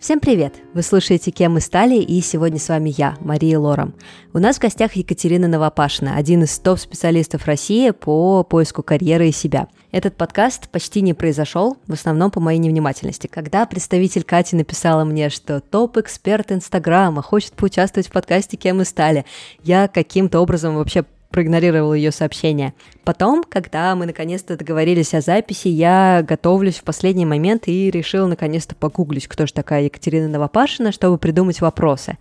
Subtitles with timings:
[0.00, 0.54] Всем привет!
[0.72, 3.94] Вы слушаете «Кем мы стали» и сегодня с вами я, Мария Лором.
[4.32, 9.68] У нас в гостях Екатерина Новопашина, один из топ-специалистов России по поиску карьеры и себя.
[9.92, 13.26] Этот подкаст почти не произошел, в основном по моей невнимательности.
[13.26, 19.26] Когда представитель Кати написала мне, что топ-эксперт Инстаграма хочет поучаствовать в подкасте «Кем мы стали»,
[19.62, 22.74] я каким-то образом вообще проигнорировал ее сообщение.
[23.04, 28.74] Потом, когда мы наконец-то договорились о записи, я готовлюсь в последний момент и решил наконец-то
[28.74, 32.18] погуглить, кто же такая Екатерина Новопашина, чтобы придумать вопросы.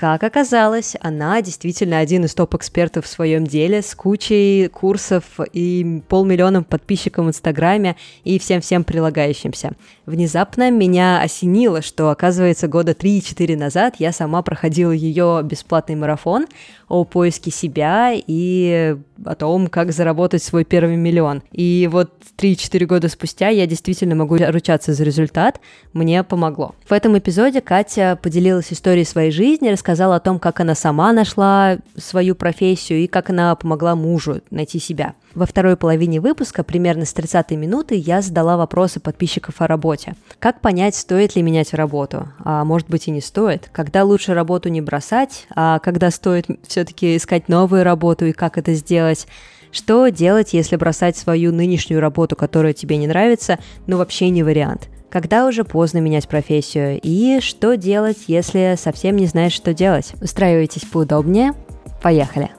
[0.00, 6.64] Как оказалось, она действительно один из топ-экспертов в своем деле с кучей курсов и полмиллионом
[6.64, 9.72] подписчиков в Инстаграме и всем-всем прилагающимся.
[10.06, 16.46] Внезапно меня осенило, что, оказывается, года 3-4 назад я сама проходила ее бесплатный марафон
[16.88, 21.42] о поиске себя и о том, как заработать свой первый миллион.
[21.52, 25.60] И вот 3-4 года спустя я действительно могу ручаться за результат,
[25.92, 26.74] мне помогло.
[26.88, 31.78] В этом эпизоде Катя поделилась историей своей жизни, рассказала о том, как она сама нашла
[31.96, 35.14] свою профессию и как она помогла мужу найти себя.
[35.34, 40.14] Во второй половине выпуска, примерно с 30 минуты, я задала вопросы подписчиков о работе.
[40.38, 42.28] Как понять, стоит ли менять работу?
[42.44, 43.68] А может быть и не стоит?
[43.72, 45.46] Когда лучше работу не бросать?
[45.54, 49.26] А когда стоит все-таки искать новую работу и как это сделать?
[49.72, 54.88] Что делать, если бросать свою нынешнюю работу, которая тебе не нравится, но вообще не вариант?
[55.10, 57.00] Когда уже поздно менять профессию?
[57.02, 60.12] И что делать, если совсем не знаешь, что делать?
[60.22, 61.52] Устраивайтесь поудобнее.
[62.00, 62.50] Поехали!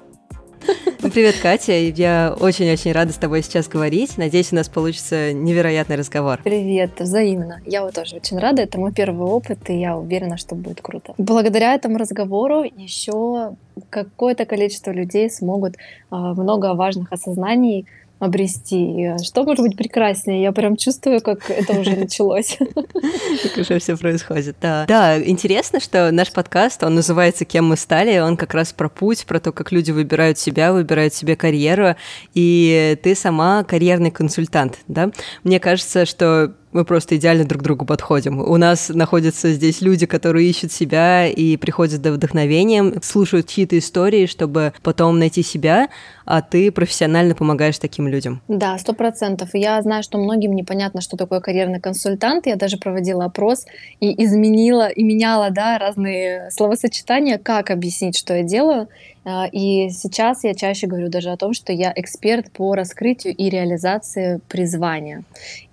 [1.01, 1.71] Ну, привет, Катя.
[1.71, 4.17] Я очень-очень рада с тобой сейчас говорить.
[4.17, 6.39] Надеюсь, у нас получится невероятный разговор.
[6.43, 7.61] Привет, взаимно.
[7.65, 8.61] Я вот тоже очень рада.
[8.61, 11.15] Это мой первый опыт, и я уверена, что будет круто.
[11.17, 13.55] Благодаря этому разговору еще
[13.89, 15.75] какое-то количество людей смогут
[16.11, 17.87] а, много важных осознаний
[18.21, 19.15] обрести.
[19.23, 20.43] Что может быть прекраснее?
[20.43, 22.57] Я прям чувствую, как это уже началось.
[23.43, 24.85] Как уже все происходит, да.
[24.87, 29.25] Да, интересно, что наш подкаст, он называется «Кем мы стали», он как раз про путь,
[29.25, 31.95] про то, как люди выбирают себя, выбирают себе карьеру,
[32.35, 35.11] и ты сама карьерный консультант, да?
[35.43, 38.39] Мне кажется, что мы просто идеально друг другу подходим.
[38.39, 44.25] У нас находятся здесь люди, которые ищут себя и приходят за вдохновением, слушают чьи-то истории,
[44.25, 45.89] чтобы потом найти себя,
[46.25, 48.41] а ты профессионально помогаешь таким людям.
[48.47, 49.49] Да, сто процентов.
[49.53, 52.47] Я знаю, что многим непонятно, что такое карьерный консультант.
[52.47, 53.65] Я даже проводила опрос
[53.99, 58.87] и изменила, и меняла да, разные словосочетания, как объяснить, что я делаю.
[59.23, 63.49] А, и сейчас я чаще говорю даже о том, что я эксперт по раскрытию и
[63.49, 65.23] реализации призвания.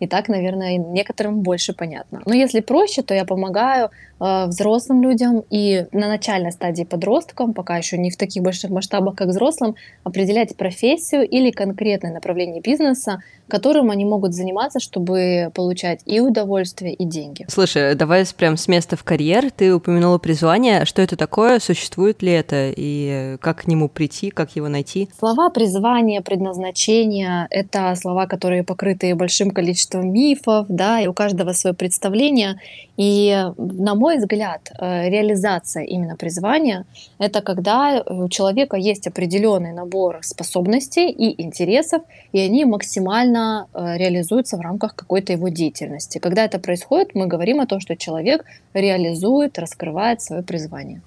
[0.01, 2.23] И так, наверное, некоторым больше понятно.
[2.27, 7.99] Но если проще, то я помогаю взрослым людям и на начальной стадии подросткам, пока еще
[7.99, 14.05] не в таких больших масштабах, как взрослым, определять профессию или конкретное направление бизнеса, которым они
[14.05, 17.47] могут заниматься, чтобы получать и удовольствие, и деньги.
[17.49, 19.51] Слушай, давай прям с места в карьер.
[19.51, 20.85] Ты упомянула призвание.
[20.85, 21.59] Что это такое?
[21.59, 22.73] Существует ли это?
[22.77, 24.31] И как к нему прийти?
[24.31, 25.09] Как его найти?
[25.19, 31.75] Слова призвание, предназначение— это слова, которые покрыты большим количеством мифов, да, и у каждого свое
[31.75, 32.61] представление.
[32.97, 36.85] И, на мой взгляд, э, реализация именно призвания—
[37.19, 42.03] это когда у человека есть определенный набор способностей и интересов,
[42.33, 46.19] и они максимально э, реализуются в рамках какой-то его деятельности.
[46.19, 51.03] Когда это происходит, мы говорим о том, что человек реализует, раскрывает свое призвание.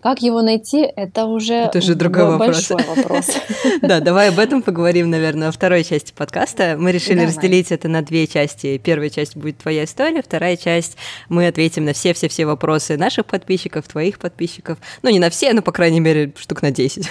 [0.00, 3.30] Как его найти, это уже, это уже другой большой вопрос.
[3.82, 6.76] Да, давай об этом поговорим, наверное, во второй части подкаста.
[6.78, 8.78] Мы решили разделить это на две части.
[8.78, 10.96] Первая часть будет твоя история, вторая часть
[11.28, 14.78] мы ответим на все-все-все вопросы наших подписчиков, твоих подписчиков.
[15.02, 17.08] Ну, не на все, но, по крайней мере, штук на 10.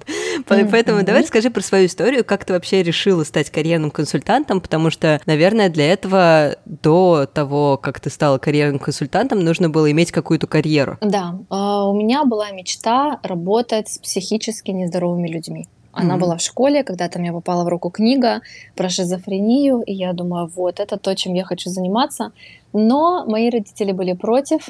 [0.46, 5.20] Поэтому давай расскажи про свою историю, как ты вообще решила стать карьерным консультантом, потому что,
[5.26, 10.98] наверное, для этого до того, как ты стала карьерным консультантом, нужно было иметь какую-то карьеру.
[11.00, 15.66] Да, а, у меня была мечта работать с психически нездоровыми людьми.
[15.92, 16.20] Она mm-hmm.
[16.20, 18.40] была в школе, когда-то мне попала в руку книга
[18.76, 22.32] про шизофрению, и я думаю, вот, это то, чем я хочу заниматься.
[22.80, 24.68] Но мои родители были против,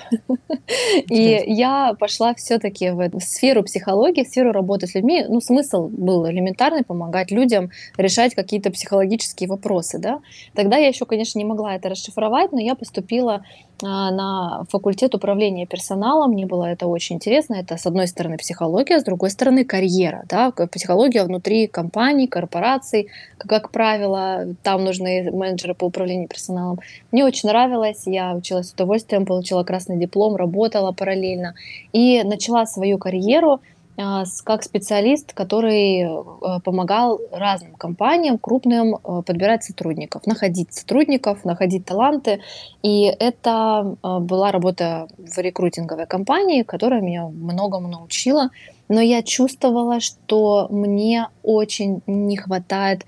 [1.11, 5.27] и я пошла все-таки в сферу психологии, в сферу работы с людьми.
[5.29, 10.21] Ну, смысл был элементарный, помогать людям решать какие-то психологические вопросы, да.
[10.55, 13.43] Тогда я еще, конечно, не могла это расшифровать, но я поступила
[13.83, 16.33] а, на факультет управления персоналом.
[16.33, 17.55] Мне было это очень интересно.
[17.55, 20.25] Это, с одной стороны, психология, с другой стороны, карьера.
[20.29, 20.51] Да?
[20.51, 23.09] Психология внутри компаний, корпораций.
[23.39, 26.81] Как правило, там нужны менеджеры по управлению персоналом.
[27.13, 27.98] Мне очень нравилось.
[28.07, 31.55] Я училась с удовольствием, получила красный диплом, работала параллельно.
[31.93, 33.61] И начала свою карьеру
[34.01, 41.85] а, как специалист, который э, помогал разным компаниям, крупным, э, подбирать сотрудников, находить сотрудников, находить
[41.85, 42.39] таланты.
[42.85, 48.51] И это э, была работа в рекрутинговой компании, которая меня многому научила.
[48.89, 53.05] Но я чувствовала, что мне очень не хватает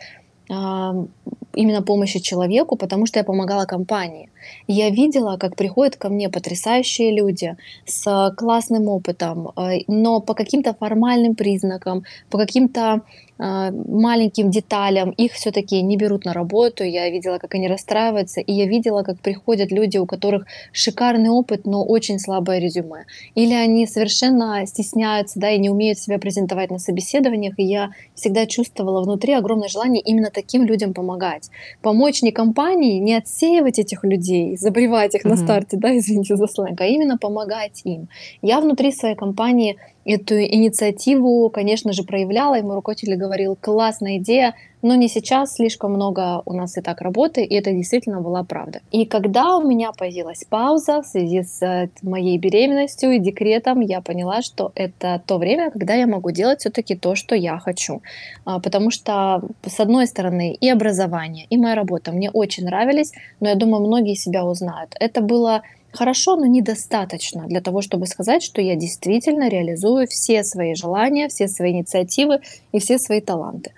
[0.49, 4.29] именно помощи человеку, потому что я помогала компании.
[4.67, 7.57] Я видела, как приходят ко мне потрясающие люди
[7.87, 9.53] с классным опытом,
[9.87, 13.03] но по каким-то формальным признакам, по каким-то
[13.43, 18.53] а, маленьким деталям, их все-таки не берут на работу, я видела, как они расстраиваются, и
[18.53, 23.07] я видела, как приходят люди, у которых шикарный опыт, но очень слабое резюме.
[23.35, 28.45] Или они совершенно стесняются, да, и не умеют себя презентовать на собеседованиях, и я всегда
[28.45, 31.49] чувствовала внутри огромное желание именно таким людям помогать.
[31.81, 35.29] Помочь не компании, не отсеивать этих людей, забревать их mm-hmm.
[35.29, 38.09] на старте, да, извините за сленг, а именно помогать им.
[38.43, 44.55] Я внутри своей компании эту инициативу, конечно же, проявляла, и мой руководитель говорил, классная идея,
[44.83, 48.81] но не сейчас, слишком много у нас и так работы, и это действительно была правда.
[48.91, 54.01] И когда у меня появилась пауза в связи с э, моей беременностью и декретом, я
[54.01, 58.03] поняла, что это то время, когда я могу делать все-таки то, что я хочу.
[58.45, 63.49] А, потому что, с одной стороны, и образование, и моя работа мне очень нравились, но
[63.49, 64.95] я думаю, многие себя узнают.
[64.99, 65.63] Это было
[65.93, 71.49] хорошо, но недостаточно для того, чтобы сказать, что я действительно реализую все свои желания, все
[71.49, 72.41] свои инициативы
[72.73, 73.73] и все свои таланты.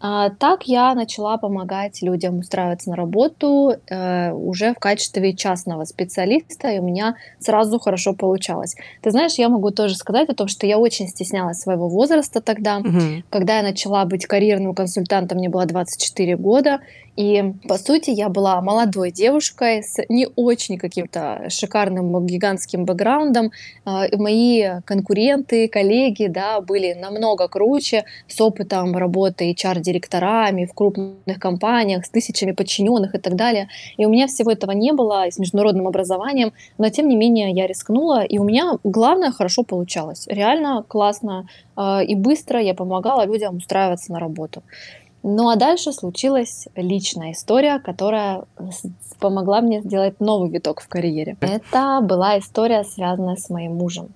[0.00, 6.68] А, так я начала помогать людям устраиваться на работу э, уже в качестве частного специалиста,
[6.68, 8.76] и у меня сразу хорошо получалось.
[9.02, 12.78] Ты знаешь, я могу тоже сказать о том, что я очень стеснялась своего возраста тогда.
[12.78, 13.24] Угу.
[13.30, 16.80] Когда я начала быть карьерным консультантом, мне было 24 года,
[17.18, 23.50] и, по сути, я была молодой девушкой с не очень каким-то шикарным гигантским бэкграундом.
[23.84, 32.06] А, мои конкуренты, коллеги, да, были намного круче, с опытом работы HR-директорами в крупных компаниях,
[32.06, 33.68] с тысячами подчиненных и так далее.
[33.96, 37.50] И у меня всего этого не было, и с международным образованием, но, тем не менее,
[37.50, 40.28] я рискнула, и у меня, главное, хорошо получалось.
[40.28, 44.62] Реально классно а, и быстро я помогала людям устраиваться на работу.
[45.22, 48.44] Ну а дальше случилась личная история, которая
[49.18, 51.36] помогла мне сделать новый виток в карьере.
[51.40, 54.08] Это была история, связанная с моим мужем.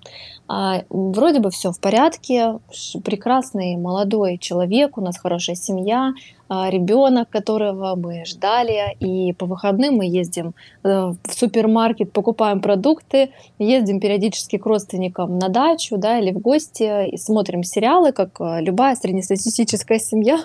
[0.49, 2.59] А, вроде бы все в порядке,
[3.05, 6.13] прекрасный молодой человек, у нас хорошая семья,
[6.55, 10.55] а, ребенок, которого мы ждали, и по выходным мы ездим
[10.85, 17.09] э, в супермаркет, покупаем продукты, ездим периодически к родственникам на дачу, да, или в гости,
[17.09, 20.41] и смотрим сериалы, как э, любая среднестатистическая семья.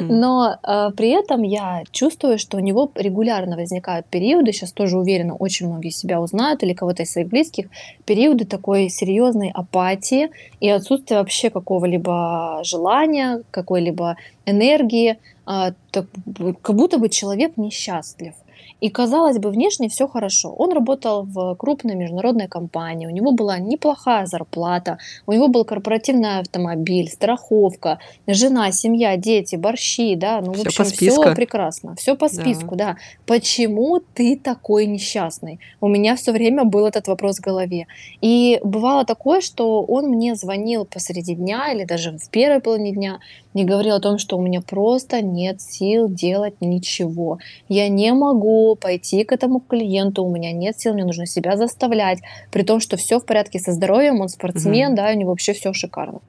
[0.00, 5.34] Но э, при этом я чувствую, что у него регулярно возникают периоды, сейчас тоже уверена,
[5.34, 7.66] очень многие себя узнают или кого-то из своих близких,
[8.04, 10.30] периоды такой серьезной апатии
[10.60, 18.34] и отсутствия вообще какого-либо желания, какой-либо энергии, а, как будто бы человек несчастлив.
[18.80, 20.52] И казалось бы, внешне все хорошо.
[20.52, 26.40] Он работал в крупной международной компании, у него была неплохая зарплата, у него был корпоративный
[26.40, 32.76] автомобиль, страховка, жена, семья, дети, борщи, да, ну, в общем, все прекрасно, все по списку,
[32.76, 32.92] да.
[32.92, 32.96] да.
[33.26, 35.58] Почему ты такой несчастный?
[35.80, 37.86] У меня все время был этот вопрос в голове.
[38.20, 43.20] И бывало такое, что он мне звонил посреди дня или даже в первой половине дня,
[43.56, 47.38] не говорил о том, что у меня просто нет сил делать ничего.
[47.70, 52.18] Я не могу пойти к этому клиенту, у меня нет сил, мне нужно себя заставлять,
[52.52, 54.96] при том, что все в порядке со здоровьем, он спортсмен, угу.
[54.96, 56.20] да, у него вообще все шикарно.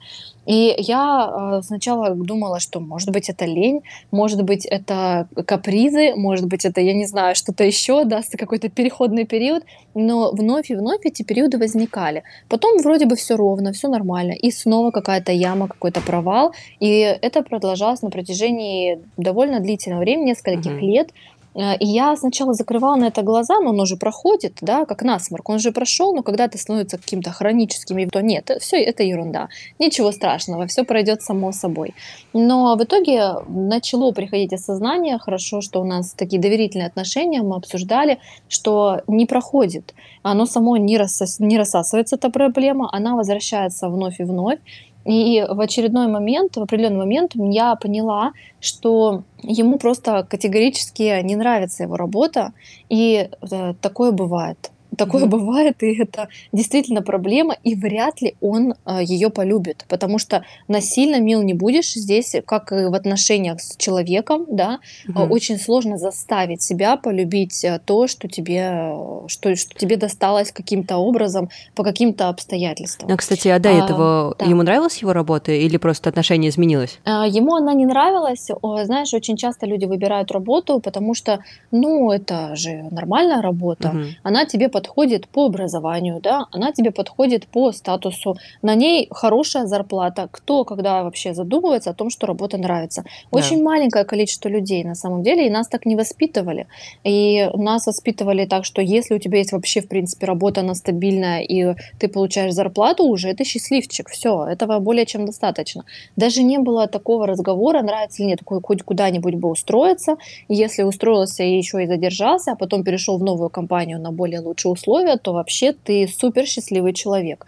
[0.47, 6.47] И я э, сначала думала, что может быть это лень, может быть это капризы, может
[6.47, 9.63] быть это, я не знаю, что-то еще, да, какой-то переходный период,
[9.93, 12.23] но вновь и вновь эти периоды возникали.
[12.47, 17.43] Потом вроде бы все ровно, все нормально, и снова какая-то яма, какой-то провал, и это
[17.43, 20.79] продолжалось на протяжении довольно длительного времени, нескольких mm-hmm.
[20.79, 21.11] лет.
[21.57, 25.49] Э, и я сначала закрывала на это глаза, но он уже проходит, да, как насморк.
[25.49, 29.49] Он уже прошел, но когда это становится каким-то хроническим, то нет, все это ерунда.
[29.79, 31.93] Ничего страшного, все пройдет само собой.
[32.33, 38.19] Но в итоге начало приходить осознание, хорошо, что у нас такие доверительные отношения, мы обсуждали,
[38.47, 39.93] что не проходит.
[40.21, 41.39] Оно само не, рассос...
[41.39, 44.59] не рассасывается, эта проблема, она возвращается вновь и вновь.
[45.07, 51.83] И в очередной момент, в определенный момент я поняла, что ему просто категорически не нравится
[51.83, 52.51] его работа,
[52.89, 54.69] и э, такое бывает.
[54.97, 55.27] Такое mm-hmm.
[55.27, 61.19] бывает, и это действительно проблема, и вряд ли он э, ее полюбит, потому что насильно
[61.19, 65.29] мил не будешь здесь, как и в отношениях с человеком, да, mm-hmm.
[65.29, 68.93] очень сложно заставить себя полюбить э, то, что тебе,
[69.27, 73.11] что, что тебе досталось каким-то образом, по каким-то обстоятельствам.
[73.11, 74.45] А, кстати, а до а, этого да.
[74.45, 76.99] ему нравилась его работа или просто отношение изменилось?
[77.05, 78.49] А, ему она не нравилась.
[78.83, 81.39] Знаешь, очень часто люди выбирают работу, потому что,
[81.71, 83.99] ну, это же нормальная работа, угу.
[84.23, 90.29] она тебе подходит по образованию, да, она тебе подходит по статусу, на ней хорошая зарплата.
[90.31, 93.03] Кто, когда вообще задумывается о том, что работа нравится?
[93.31, 93.63] Очень да.
[93.63, 96.67] маленькое количество людей на самом деле, и нас так не воспитывали.
[97.03, 101.41] И нас воспитывали так, что если у тебя есть вообще, в принципе, работа, она стабильная,
[101.41, 104.09] и ты получаешь зарплату, уже ты счастливчик.
[104.09, 105.83] Все, этого более чем достаточно.
[106.15, 110.15] Даже не было такого разговора, нравится или нет, хоть куда-нибудь бы устроиться.
[110.47, 114.71] Если устроился и еще и задержался, а потом перешел в новую компанию на более лучшие
[114.77, 117.45] условия, то вообще ты супер счастливый человек.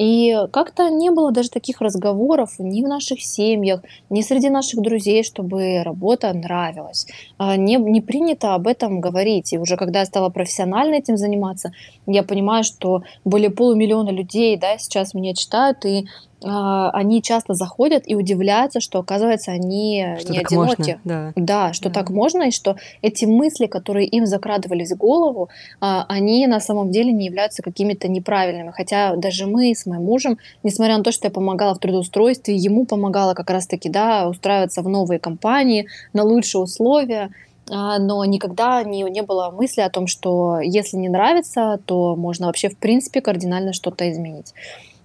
[0.00, 5.22] И как-то не было даже таких разговоров ни в наших семьях, ни среди наших друзей,
[5.22, 7.06] чтобы работа нравилась.
[7.36, 9.52] А, не, не принято об этом говорить.
[9.52, 11.72] И уже когда я стала профессионально этим заниматься,
[12.06, 16.06] я понимаю, что более полумиллиона людей да, сейчас меня читают, и
[16.42, 20.78] они часто заходят и удивляются, что, оказывается, они что не одиноки.
[20.78, 21.32] Можно, да.
[21.36, 21.94] да, что да.
[21.94, 26.90] так можно, и что эти мысли, которые им закрадывались в голову, а, они на самом
[26.90, 28.70] деле не являются какими-то неправильными.
[28.70, 32.86] Хотя даже мы с моим мужем, несмотря на то, что я помогала в трудоустройстве, ему
[32.86, 37.30] помогала как раз-таки да, устраиваться в новые компании, на лучшие условия,
[37.70, 42.46] а, но никогда не, не было мысли о том, что если не нравится, то можно
[42.46, 44.54] вообще в принципе кардинально что-то изменить.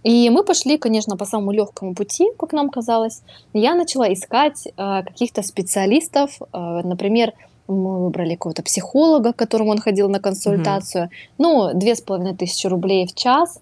[0.05, 3.21] И мы пошли, конечно, по самому легкому пути, как нам казалось.
[3.53, 4.71] Я начала искать э,
[5.03, 7.33] каких-то специалистов, э, например,
[7.67, 11.05] мы выбрали какого-то психолога, к которому он ходил на консультацию.
[11.05, 11.33] Mm-hmm.
[11.39, 13.59] Ну, две с половиной тысячи рублей в час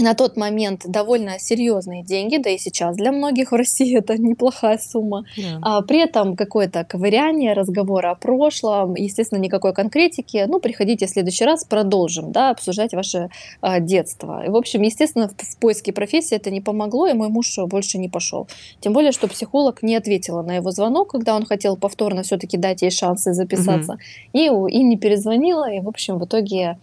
[0.00, 4.78] на тот момент довольно серьезные деньги, да и сейчас для многих в России это неплохая
[4.78, 5.24] сумма.
[5.36, 5.58] Yeah.
[5.62, 10.44] А, при этом какое-то ковыряние, разговоры о прошлом, естественно, никакой конкретики.
[10.48, 13.30] Ну, приходите в следующий раз, продолжим, да, обсуждать ваше
[13.60, 14.44] а, детство.
[14.44, 17.98] И, в общем, естественно, в, в поиске профессии это не помогло, и мой муж больше
[17.98, 18.48] не пошел.
[18.80, 22.82] Тем более, что психолог не ответила на его звонок, когда он хотел повторно все-таки дать
[22.82, 23.98] ей шансы записаться,
[24.34, 24.68] mm-hmm.
[24.68, 26.78] и, и не перезвонила, и, в общем, в итоге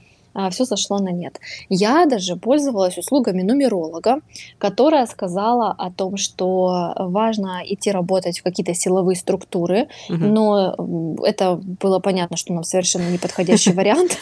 [0.51, 1.39] все сошло на нет.
[1.69, 4.21] Я даже пользовалась услугами нумеролога,
[4.57, 10.17] которая сказала о том, что важно идти работать в какие-то силовые структуры, угу.
[10.17, 10.75] но
[11.23, 14.19] это было понятно, что нам совершенно неподходящий вариант.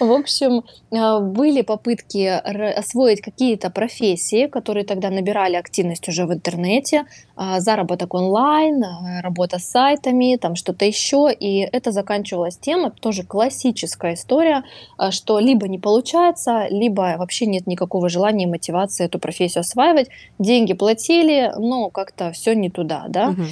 [0.00, 7.04] В общем, а, были попытки освоить какие-то профессии, которые тогда набирали активность уже в интернете,
[7.36, 8.84] а, заработок онлайн,
[9.22, 14.62] работа с сайтами, там что-то еще, и это заканчивалось тем, тоже классическая история,
[15.10, 20.08] что либо не получается, либо вообще нет никакого желания и мотивации эту профессию осваивать.
[20.38, 23.30] Деньги платили, но как-то все не туда, да.
[23.30, 23.42] Угу.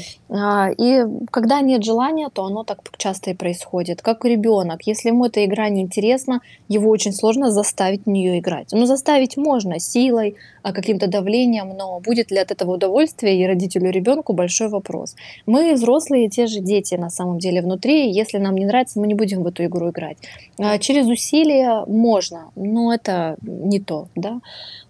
[0.78, 4.02] И когда нет желания, то оно так часто и происходит.
[4.02, 8.68] Как ребенок, если ему эта игра не интересна, его очень сложно заставить в нее играть.
[8.72, 13.90] Ну, заставить можно силой, а, каким-то давлением, но будет ли от этого удовольствие и родителю
[13.90, 15.14] ребенку большой вопрос.
[15.46, 19.14] Мы взрослые, те же дети на самом деле внутри, если нам не нравится, мы не
[19.14, 20.16] будем в эту игру играть.
[20.58, 21.33] А, через усилия
[21.86, 24.40] можно, но это не то, да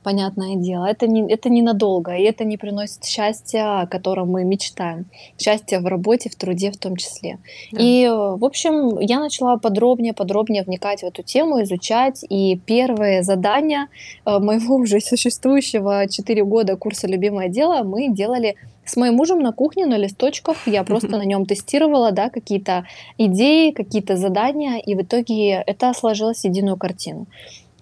[0.04, 0.84] понятное дело.
[0.84, 5.06] Это не, это ненадолго, и это не приносит счастья, о котором мы мечтаем.
[5.38, 7.38] Счастье в работе, в труде в том числе.
[7.72, 7.78] Да.
[7.80, 12.24] И, в общем, я начала подробнее, подробнее вникать в эту тему, изучать.
[12.28, 13.88] И первые задания
[14.26, 19.52] э, моего уже существующего 4 года курса «Любимое дело» мы делали с моим мужем на
[19.52, 20.66] кухне на листочках.
[20.66, 22.86] Я просто на нем тестировала да, какие-то
[23.18, 27.26] идеи, какие-то задания, и в итоге это сложилось в единую картину.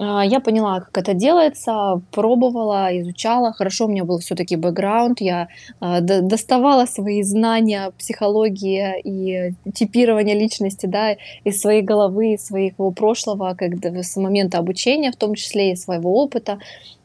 [0.02, 3.52] А, я поняла, как это делается, пробовала, изучала.
[3.52, 5.20] Хорошо, у меня был все-таки бэкграунд.
[5.20, 5.48] Я
[5.80, 13.54] а, доставала свои знания психологии и типирования личности да, из своей головы, из своего прошлого,
[13.56, 16.58] как с момента обучения, в том числе и своего опыта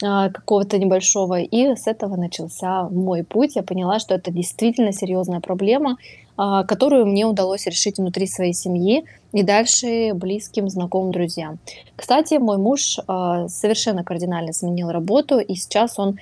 [0.04, 1.42] а, какого-то небольшого.
[1.42, 3.56] И с этого начался мой путь.
[3.56, 5.98] Я поняла, что это действительно серьезная проблема,
[6.38, 11.60] которую мне удалось решить внутри своей семьи и дальше близким, знакомым, друзьям.
[11.96, 16.20] Кстати, мой муж а, совершенно кардинально сменил работу, и сейчас он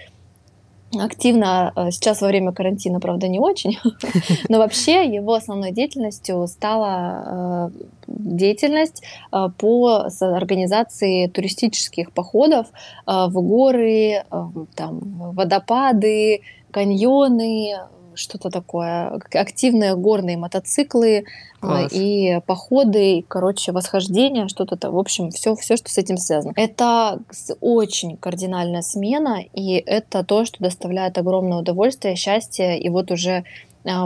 [0.98, 3.78] активно, а, сейчас во время карантина, правда, не очень,
[4.50, 7.72] но вообще его основной деятельностью стала
[8.08, 12.68] деятельность по организации туристических походов
[13.06, 14.24] в горы,
[14.76, 15.00] там,
[15.34, 16.42] водопады,
[16.72, 17.78] каньоны,
[18.16, 21.26] что-то такое, активные горные мотоциклы
[21.60, 21.92] Класс.
[21.92, 26.54] и походы, и, короче, восхождение, что-то, в общем, все, все, что с этим связано.
[26.56, 27.20] Это
[27.62, 33.44] очень кардинальная смена, и это то, что доставляет огромное удовольствие, счастье, и вот уже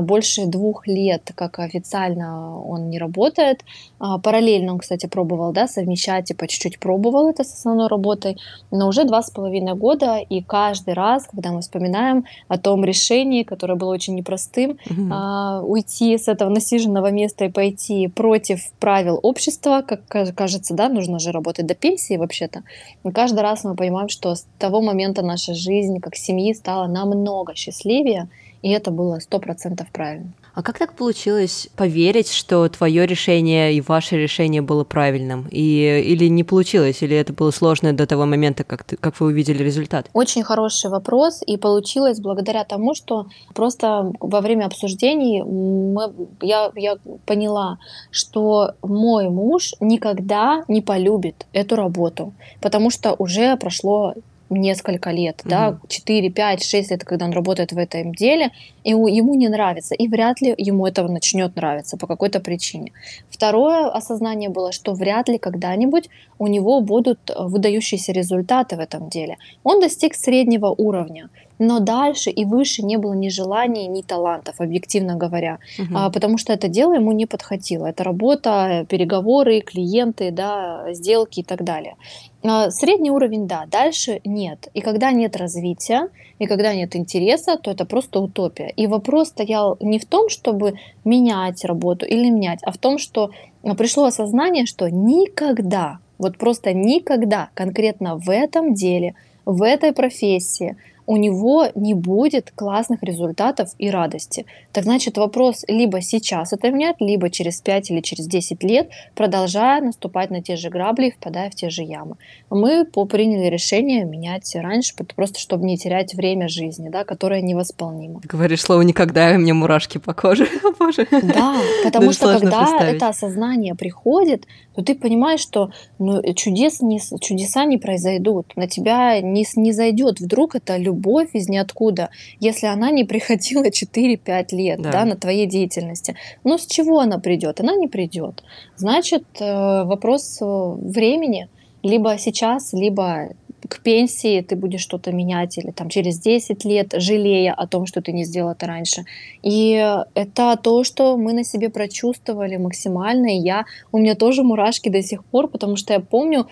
[0.01, 3.63] больше двух лет, как официально он не работает.
[3.99, 8.37] А, параллельно он, кстати, пробовал да, совмещать и по чуть-чуть пробовал это с основной работой,
[8.71, 13.43] но уже два с половиной года, и каждый раз, когда мы вспоминаем о том решении,
[13.43, 15.61] которое было очень непростым, mm-hmm.
[15.63, 21.31] уйти с этого насиженного места и пойти против правил общества, как кажется, да, нужно же
[21.31, 22.63] работать до пенсии вообще-то.
[23.03, 27.55] И каждый раз мы понимаем, что с того момента наша жизнь как семьи стала намного
[27.55, 28.29] счастливее,
[28.61, 30.33] и это было сто процентов правильно.
[30.53, 35.47] А как так получилось поверить, что твое решение и ваше решение было правильным?
[35.51, 39.27] И, или не получилось, или это было сложно до того момента, как, ты, как вы
[39.27, 40.09] увидели результат?
[40.13, 46.11] Очень хороший вопрос, и получилось благодаря тому, что просто во время обсуждений мы,
[46.41, 47.77] я, я поняла,
[48.11, 54.13] что мой муж никогда не полюбит эту работу, потому что уже прошло
[54.49, 55.49] несколько лет, угу.
[55.49, 58.51] да, 4, 5, 6 лет, когда он работает в этом деле,
[58.83, 62.91] и ему не нравится, и вряд ли ему это начнет нравиться по какой-то причине.
[63.29, 69.09] Второе осознание было, что вряд ли когда-нибудь у него будут э, выдающиеся результаты в этом
[69.09, 69.37] деле.
[69.63, 71.29] Он достиг среднего уровня,
[71.59, 75.93] но дальше и выше не было ни желаний, ни талантов, объективно говоря, угу.
[75.93, 77.85] а, потому что это дело ему не подходило.
[77.85, 81.95] Это работа, переговоры, клиенты, да, сделки и так далее.
[82.43, 84.69] А, средний уровень, да, дальше нет.
[84.73, 86.07] И когда нет развития,
[86.39, 88.71] и когда нет интереса, то это просто утопия.
[88.77, 93.31] И вопрос стоял не в том, чтобы менять работу или менять, а в том, что
[93.77, 100.77] пришло осознание, что никогда, вот просто никогда конкретно в этом деле, в этой профессии,
[101.09, 104.45] у него не будет классных результатов и радости.
[104.71, 109.81] Так значит, вопрос либо сейчас это менять, либо через 5 или через 10 лет, продолжая
[109.81, 112.17] наступать на те же грабли и впадая в те же ямы.
[112.51, 118.21] Мы приняли решение менять раньше, просто чтобы не терять время жизни, да, которое невосполнимо.
[118.23, 120.47] Говоришь слово «никогда», и мне мурашки по коже.
[120.79, 121.07] Боже.
[121.09, 127.65] Да, потому что когда это осознание приходит, то ты понимаешь, что ну, чудес не, чудеса
[127.65, 132.91] не произойдут, на тебя не, не зайдет вдруг это любовь любовь из ниоткуда, если она
[132.91, 134.91] не приходила 4-5 лет да.
[134.91, 136.15] Да, на твоей деятельности.
[136.43, 137.59] Но с чего она придет?
[137.59, 138.43] Она не придет.
[138.75, 141.47] Значит, э, вопрос э, времени.
[141.83, 143.29] Либо сейчас, либо
[143.69, 148.01] к пенсии ты будешь что-то менять, или там через 10 лет, жалея о том, что
[148.01, 149.05] ты не сделал это раньше.
[149.43, 149.71] И
[150.13, 153.37] это то, что мы на себе прочувствовали максимально.
[153.37, 156.47] И я, у меня тоже мурашки до сих пор, потому что я помню,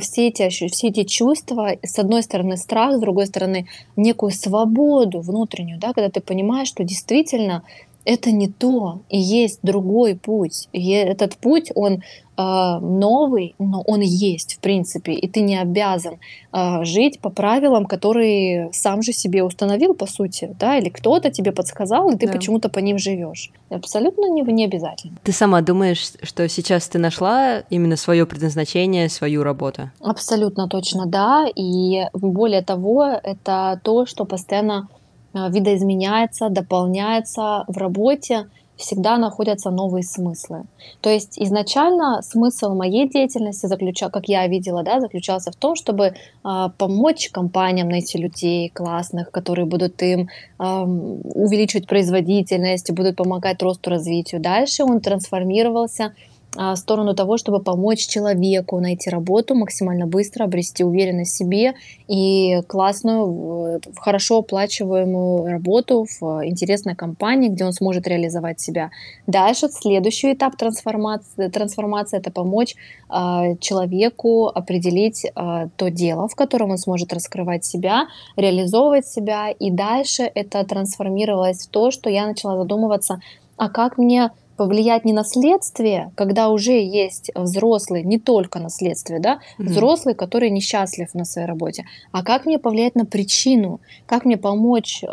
[0.00, 5.78] все эти, все эти чувства, с одной стороны страх, с другой стороны некую свободу внутреннюю,
[5.78, 7.62] да, когда ты понимаешь, что действительно
[8.04, 10.68] это не то, и есть другой путь.
[10.72, 12.02] И этот путь, он
[12.36, 16.18] э, новый, но он есть, в принципе, и ты не обязан
[16.52, 21.52] э, жить по правилам, которые сам же себе установил, по сути, да, или кто-то тебе
[21.52, 22.32] подсказал, и ты да.
[22.32, 23.50] почему-то по ним живешь.
[23.70, 25.16] Абсолютно не, не обязательно.
[25.22, 29.90] Ты сама думаешь, что сейчас ты нашла именно свое предназначение, свою работу?
[30.00, 31.46] Абсолютно точно, да.
[31.54, 34.88] И более того, это то, что постоянно
[35.34, 40.64] видоизменяется, дополняется в работе, всегда находятся новые смыслы.
[41.00, 46.04] То есть изначально смысл моей деятельности, заключал, как я видела, да, заключался в том, чтобы
[46.04, 53.90] э, помочь компаниям найти людей классных, которые будут им э, увеличивать производительность, будут помогать росту,
[53.90, 54.40] развитию.
[54.40, 56.14] Дальше он трансформировался
[56.54, 61.74] а, сторону того, чтобы помочь человеку найти работу максимально быстро, обрести уверенность в себе
[62.08, 68.90] и классную, хорошо оплачиваемую работу в интересной компании, где он сможет реализовать себя.
[69.26, 72.74] Дальше следующий этап трансформации, трансформации это помочь
[73.08, 79.50] э, человеку определить э, то дело, в котором он сможет раскрывать себя, реализовывать себя.
[79.50, 83.20] И дальше это трансформировалось в то, что я начала задумываться,
[83.56, 89.20] а как мне повлиять не на следствие, когда уже есть взрослый, не только на следствие,
[89.20, 89.64] да, mm-hmm.
[89.64, 95.02] взрослый, который несчастлив на своей работе, а как мне повлиять на причину, как мне помочь
[95.02, 95.06] э,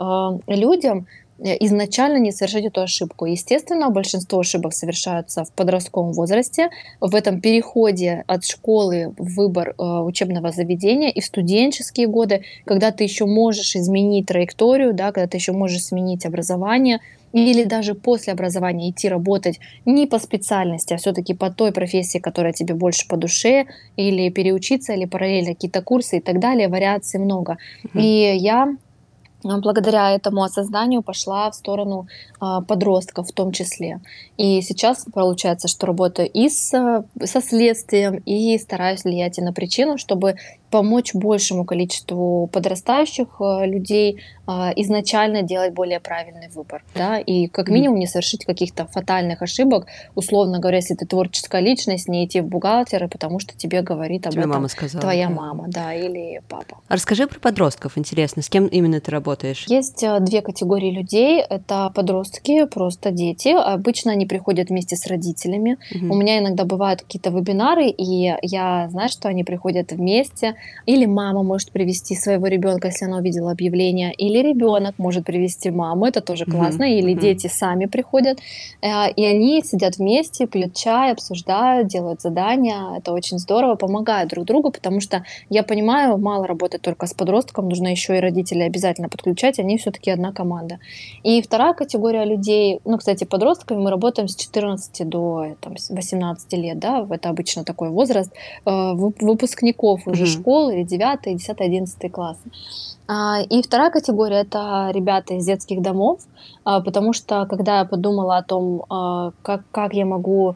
[0.47, 1.07] людям
[1.39, 3.25] э, изначально не совершить эту ошибку.
[3.25, 9.83] Естественно, большинство ошибок совершаются в подростковом возрасте, в этом переходе от школы в выбор э,
[9.83, 15.37] учебного заведения и в студенческие годы, когда ты еще можешь изменить траекторию, да, когда ты
[15.37, 16.99] еще можешь сменить образование,
[17.33, 22.53] или даже после образования идти работать не по специальности, а все-таки по той профессии, которая
[22.53, 23.65] тебе больше по душе,
[23.95, 27.57] или переучиться, или параллельно какие-то курсы и так далее, вариаций много.
[27.83, 28.01] Mm-hmm.
[28.01, 28.75] И я
[29.43, 32.07] благодаря этому осознанию пошла в сторону
[32.39, 34.01] а, подростков в том числе.
[34.37, 36.71] И сейчас получается, что работаю и с,
[37.23, 40.35] со следствием, и стараюсь влиять и на причину, чтобы
[40.69, 44.19] помочь большему количеству подрастающих э, людей
[44.51, 49.85] а, изначально делать более правильный выбор, да, и как минимум не совершить каких-то фатальных ошибок,
[50.15, 54.33] условно говоря, если ты творческая личность, не идти в бухгалтеры, потому что тебе говорит об
[54.33, 55.33] тебе этом мама сказала, твоя да.
[55.35, 56.79] мама, да, или папа.
[56.87, 59.65] А расскажи про подростков, интересно, с кем именно ты работаешь?
[59.67, 65.77] Есть э, две категории людей, это подростки, просто дети, обычно они приходят вместе с родителями,
[65.93, 66.15] угу.
[66.15, 70.55] у меня иногда бывают какие-то вебинары, и я знаю, что они приходят вместе,
[70.85, 76.05] или мама может привести своего ребенка, если она увидела объявление, или ребенок может привести маму,
[76.05, 76.99] это тоже классно, mm-hmm.
[76.99, 77.21] или mm-hmm.
[77.21, 78.39] дети сами приходят,
[78.81, 84.45] э, и они сидят вместе, пьют чай, обсуждают, делают задания, это очень здорово, помогают друг
[84.45, 89.09] другу, потому что я понимаю, мало работать только с подростком, нужно еще и родителей обязательно
[89.09, 90.79] подключать, они все-таки одна команда.
[91.23, 96.79] И вторая категория людей, ну, кстати, подростками мы работаем с 14 до там, 18 лет,
[96.79, 98.31] да, это обычно такой возраст
[98.65, 100.27] э, выпускников уже mm-hmm.
[100.49, 102.41] Школ или 9, 10, 11 классы.
[103.07, 106.19] А, и вторая категория– это ребята из детских домов,
[106.63, 110.55] а, потому что когда я подумала о том, а, как, как я могу…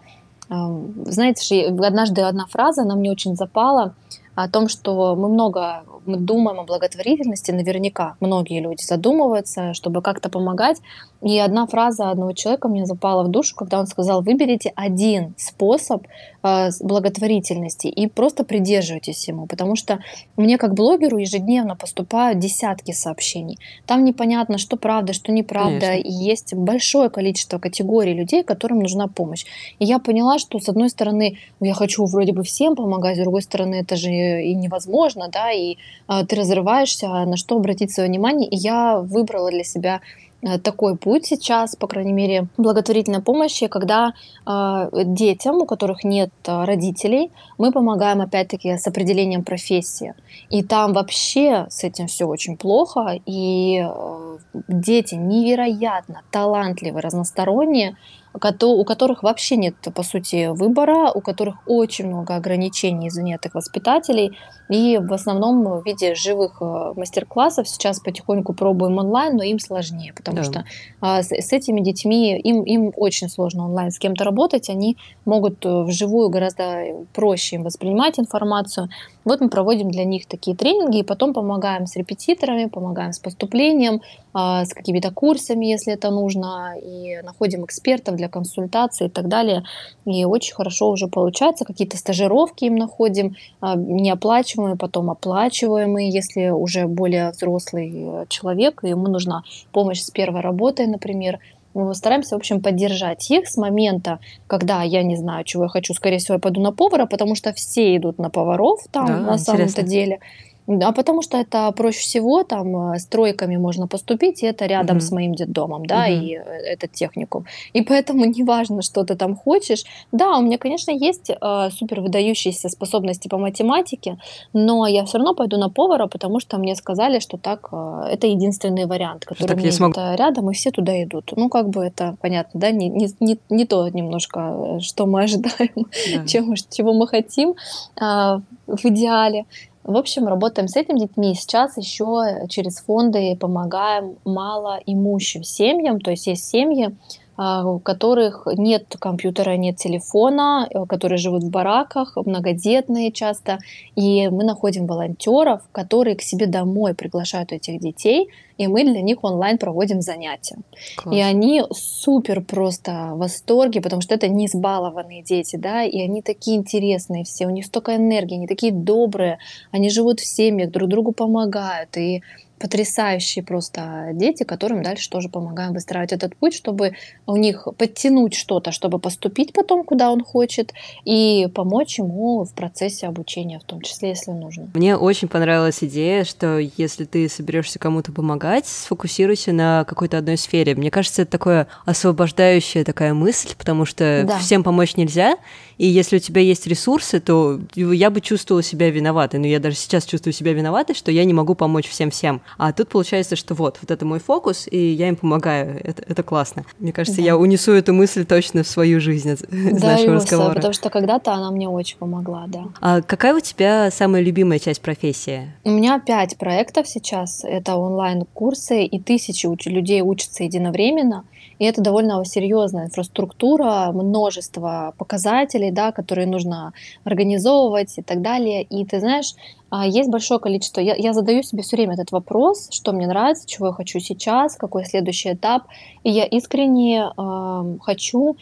[0.49, 3.95] Знаете, однажды одна фраза, она мне очень запала,
[4.36, 10.30] о том, что мы много мы думаем о благотворительности, наверняка многие люди задумываются, чтобы как-то
[10.30, 10.78] помогать.
[11.22, 16.06] И одна фраза одного человека мне запала в душу, когда он сказал, выберите один способ
[16.44, 20.00] э, благотворительности и просто придерживайтесь ему, потому что
[20.36, 23.58] мне как блогеру ежедневно поступают десятки сообщений.
[23.86, 26.08] Там непонятно, что правда, что неправда, Конечно.
[26.08, 29.46] и есть большое количество категорий людей, которым нужна помощь.
[29.80, 33.42] И я поняла, что с одной стороны я хочу вроде бы всем помогать, с другой
[33.42, 35.76] стороны это же и невозможно, да, и э,
[36.08, 38.49] ты разрываешься, на что обратить свое внимание.
[38.49, 40.01] И я выбрала для себя
[40.43, 44.13] Э, такой путь сейчас, по крайней мере, благотворительной помощи, когда
[44.45, 50.13] э, детям, у которых нет э, родителей, мы помогаем опять-таки с определением профессии.
[50.49, 57.95] И там вообще с этим все очень плохо, и э, дети невероятно талантливые, разносторонние,
[58.34, 64.32] у которых вообще нет, по сути, выбора, у которых очень много ограничений из занятых воспитателей.
[64.69, 70.13] И в основном в виде живых э, мастер-классов сейчас потихоньку пробуем онлайн, но им сложнее,
[70.13, 70.43] потому да.
[70.43, 70.65] что
[71.00, 75.63] а, с, с этими детьми им, им очень сложно онлайн с кем-то работать, они могут
[75.65, 78.89] э, вживую гораздо проще им воспринимать информацию.
[79.25, 84.01] Вот мы проводим для них такие тренинги, и потом помогаем с репетиторами, помогаем с поступлением,
[84.33, 89.63] а, с какими-то курсами, если это нужно, и находим экспертов для консультации и так далее.
[90.05, 91.65] И очень хорошо уже получается.
[91.65, 98.89] Какие-то стажировки им находим, а, неоплачиваемые, потом оплачиваемые, если уже более взрослый э, человек, и
[98.89, 101.39] ему нужна помощь с первой работой, например,
[101.73, 105.93] мы стараемся, в общем, поддержать их с момента, когда я не знаю, чего я хочу,
[105.93, 109.38] скорее всего, я пойду на повара, потому что все идут на поваров там да, на
[109.38, 110.19] самом-то деле.
[110.67, 114.97] Да, потому что это проще всего, там, э, с тройками можно поступить, и это рядом
[114.97, 115.06] угу.
[115.06, 116.12] с моим детдомом, да, угу.
[116.12, 116.41] и э,
[116.73, 117.45] этот техникум.
[117.73, 119.84] И поэтому неважно, что ты там хочешь.
[120.12, 124.17] Да, у меня, конечно, есть э, супер выдающиеся способности по математике,
[124.54, 128.28] но я все равно пойду на повара, потому что мне сказали, что так э, это
[128.28, 129.97] единственный вариант, который так у меня смог...
[129.97, 131.34] рядом, и все туда идут.
[131.36, 135.23] Ну, как бы это понятно, да, не, не, не, не то немножко, э, что мы
[135.23, 136.26] ожидаем, да.
[136.26, 137.56] чем, чего мы хотим
[137.99, 139.45] э, в идеале.
[139.84, 141.36] В общем, работаем с этими детьми.
[141.36, 146.00] Сейчас еще через фонды помогаем малоимущим семьям.
[146.00, 146.96] То есть есть семьи,
[147.38, 153.60] у которых нет компьютера, нет телефона, э, которые живут в бараках, многодетные часто.
[153.96, 159.24] И мы находим волонтеров, которые к себе домой приглашают этих детей, и мы для них
[159.24, 160.58] онлайн проводим занятия.
[160.96, 161.15] Класс.
[161.15, 166.22] И они супер просто в восторге, потому что это не избалованные дети, да, и они
[166.22, 169.39] такие интересные все, у них столько энергии, они такие добрые,
[169.72, 172.22] они живут в семьях, друг другу помогают, и
[172.63, 176.93] потрясающие просто дети, которым дальше тоже помогаем выстраивать этот путь, чтобы
[177.28, 180.71] у них подтянуть что-то, чтобы поступить потом, куда он хочет,
[181.04, 184.69] и помочь ему в процессе обучения, в том числе, если нужно.
[184.76, 190.73] Мне очень понравилась идея, что если ты соберешься кому-то помогать, сфокусируйся на какой-то одной сфере.
[190.73, 194.39] Мне кажется, это такое освобождающая такая мысль, потому что да.
[194.39, 195.36] всем помочь нельзя,
[195.78, 199.39] и если у тебя есть ресурсы, то я бы чувствовала себя виноватой.
[199.39, 202.41] Но я даже сейчас чувствую себя виноватой, что я не могу помочь всем-всем.
[202.58, 205.80] А тут получается, что вот, вот это мой фокус, и я им помогаю.
[205.84, 206.66] Это, это классно.
[206.80, 207.26] Мне кажется, да.
[207.26, 209.42] я унесу эту мысль точно в свою жизнь из
[209.82, 210.56] да, нашего разговора.
[210.56, 212.66] потому что когда-то она мне очень помогла, да.
[212.82, 215.52] А какая у тебя самая любимая часть профессии?
[215.63, 217.44] У меня пять проектов сейчас.
[217.44, 221.26] Это онлайн-курсы, и тысячи людей учатся единовременно.
[221.60, 228.63] И это довольно серьезная инфраструктура, множество показателей, да, которые нужно организовывать и так далее.
[228.63, 229.36] И ты знаешь,
[229.70, 230.82] а, есть большое количество.
[230.82, 234.56] Я, я задаю себе все время этот вопрос, что мне нравится, чего я хочу сейчас,
[234.56, 235.63] какой следующий этап.
[236.04, 238.38] И я искренне э, хочу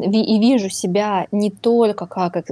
[0.00, 2.42] и вижу себя не только как э,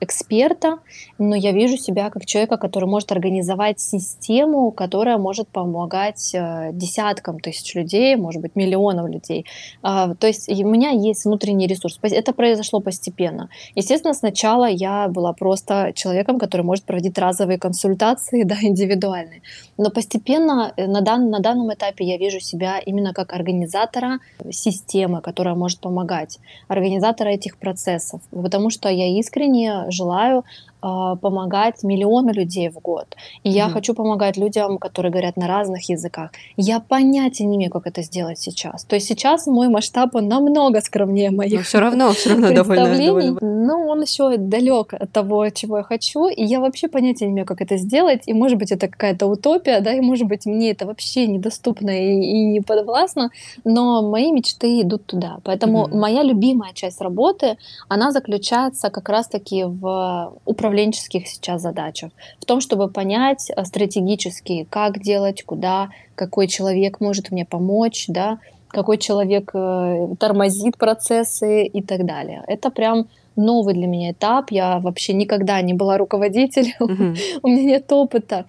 [0.00, 0.78] эксперта,
[1.18, 7.40] но я вижу себя как человека, который может организовать систему, которая может помогать э, десяткам
[7.40, 9.46] тысяч людей, может быть, миллионам людей.
[9.82, 11.98] А, то есть у меня есть внутренний ресурс.
[12.02, 13.48] Это произошло постепенно.
[13.74, 19.42] Естественно, сначала я была просто человеком, который может проводить разовые консультации, да, индивидуальные.
[19.82, 25.20] Но постепенно э, на, дан, на данном этапе я вижу себя именно как организатора системы,
[25.20, 30.44] которая может помогать организатора этих процессов, потому что я искренне желаю
[30.82, 33.06] помогать миллиону людей в год.
[33.44, 33.52] И mm-hmm.
[33.52, 36.30] я хочу помогать людям, которые говорят на разных языках.
[36.56, 38.84] Я понятия не имею, как это сделать сейчас.
[38.84, 41.52] То есть сейчас мой масштаб он намного скромнее моих.
[41.52, 43.38] Но все равно, все равно довольно, довольно.
[43.40, 46.26] Но он еще далек от того, чего я хочу.
[46.26, 48.22] И я вообще понятия не имею, как это сделать.
[48.26, 52.20] И может быть это какая-то утопия, да, и может быть мне это вообще недоступно и,
[52.20, 53.30] и не подвластно.
[53.64, 55.38] Но мои мечты идут туда.
[55.44, 55.96] Поэтому mm-hmm.
[55.96, 57.56] моя любимая часть работы,
[57.88, 64.66] она заключается как раз-таки в управлении управленческих сейчас задачах, в том, чтобы понять э, стратегически,
[64.70, 71.82] как делать, куда, какой человек может мне помочь, да, какой человек э, тормозит процессы и
[71.82, 72.42] так далее.
[72.46, 73.06] Это прям
[73.36, 74.50] новый для меня этап.
[74.50, 77.40] Я вообще никогда не была руководителем, mm-hmm.
[77.42, 78.44] у меня нет опыта.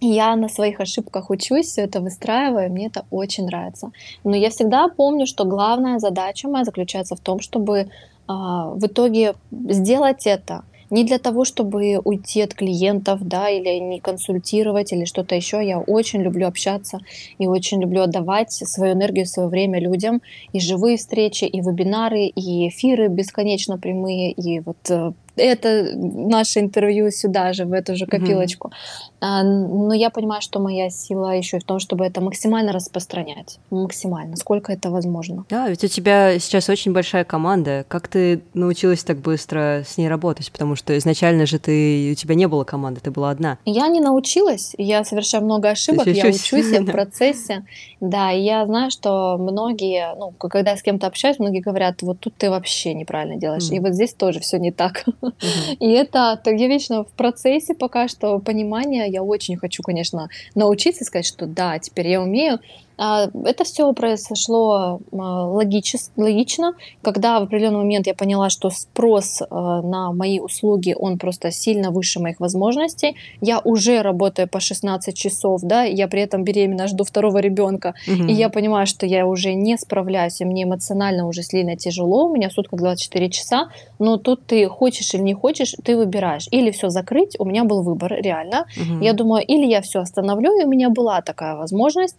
[0.00, 3.90] Я на своих ошибках учусь, все это выстраиваю, мне это очень нравится.
[4.24, 7.88] Но я всегда помню, что главная задача моя заключается в том, чтобы
[8.28, 14.00] а, в итоге сделать это не для того, чтобы уйти от клиентов, да, или не
[14.00, 15.64] консультировать, или что-то еще.
[15.64, 17.00] Я очень люблю общаться
[17.38, 20.22] и очень люблю отдавать свою энергию, свое время людям.
[20.52, 27.10] И живые встречи, и вебинары, и эфиры бесконечно прямые, и вот э, это наше интервью
[27.10, 28.68] сюда же, в эту же копилочку.
[28.68, 29.17] Mm-hmm.
[29.20, 33.58] Но я понимаю, что моя сила еще и в том, чтобы это максимально распространять.
[33.70, 35.44] Максимально, сколько это возможно.
[35.50, 37.84] Да, ведь у тебя сейчас очень большая команда.
[37.88, 40.50] Как ты научилась так быстро с ней работать?
[40.52, 43.58] Потому что изначально же ты, у тебя не было команды, ты была одна.
[43.64, 44.74] Я не научилась.
[44.78, 46.06] Я совершаю много ошибок.
[46.06, 47.64] Я учусь в процессе.
[48.00, 52.20] Да, и я знаю, что многие, ну, когда я с кем-то общаюсь, многие говорят, вот
[52.20, 53.70] тут ты вообще неправильно делаешь.
[53.70, 53.76] Mm.
[53.76, 55.04] И вот здесь тоже все не так.
[55.80, 59.07] И это, я вечно в процессе пока что понимания.
[59.08, 62.60] Я очень хочу, конечно, научиться сказать, что да, теперь я умею.
[62.98, 69.40] А, это все произошло а, логичес, логично, когда в определенный момент я поняла, что спрос
[69.48, 73.16] а, на мои услуги, он просто сильно выше моих возможностей.
[73.40, 78.24] Я уже работаю по 16 часов, да, я при этом беременна, жду второго ребенка, угу.
[78.24, 82.34] и я понимаю, что я уже не справляюсь, и мне эмоционально уже сильно тяжело, у
[82.34, 83.68] меня сутка 24 часа,
[84.00, 86.48] но тут ты хочешь или не хочешь, ты выбираешь.
[86.50, 88.66] Или все закрыть, у меня был выбор, реально.
[88.76, 89.04] Угу.
[89.04, 92.16] Я думаю, или я все остановлю, и у меня была такая возможность,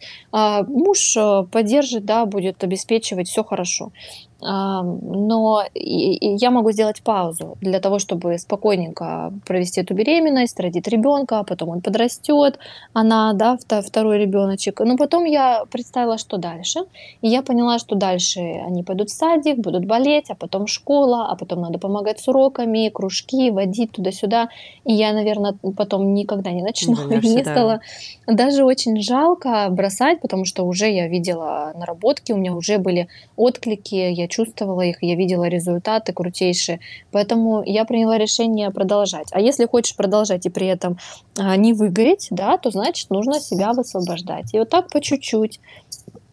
[0.69, 3.91] муж э, поддержит, да, будет обеспечивать, все хорошо
[4.41, 11.43] но я могу сделать паузу для того, чтобы спокойненько провести эту беременность, родить ребенка, а
[11.43, 12.57] потом он подрастет,
[12.93, 14.79] она, да, второй ребеночек.
[14.79, 16.79] Но потом я представила, что дальше.
[17.21, 21.35] И я поняла, что дальше они пойдут в садик, будут болеть, а потом школа, а
[21.35, 24.49] потом надо помогать с уроками, кружки, водить туда-сюда.
[24.85, 26.95] И я, наверное, потом никогда не начну.
[27.09, 27.51] Не Мне да.
[27.51, 27.79] стало
[28.27, 33.95] даже очень жалко бросать, потому что уже я видела наработки, у меня уже были отклики,
[33.95, 36.79] я чувствовала их, я видела результаты крутейшие.
[37.11, 39.27] Поэтому я приняла решение продолжать.
[39.31, 40.97] А если хочешь продолжать и при этом
[41.37, 44.53] а, не выгореть, да, то значит нужно себя высвобождать.
[44.53, 45.59] И вот так по чуть-чуть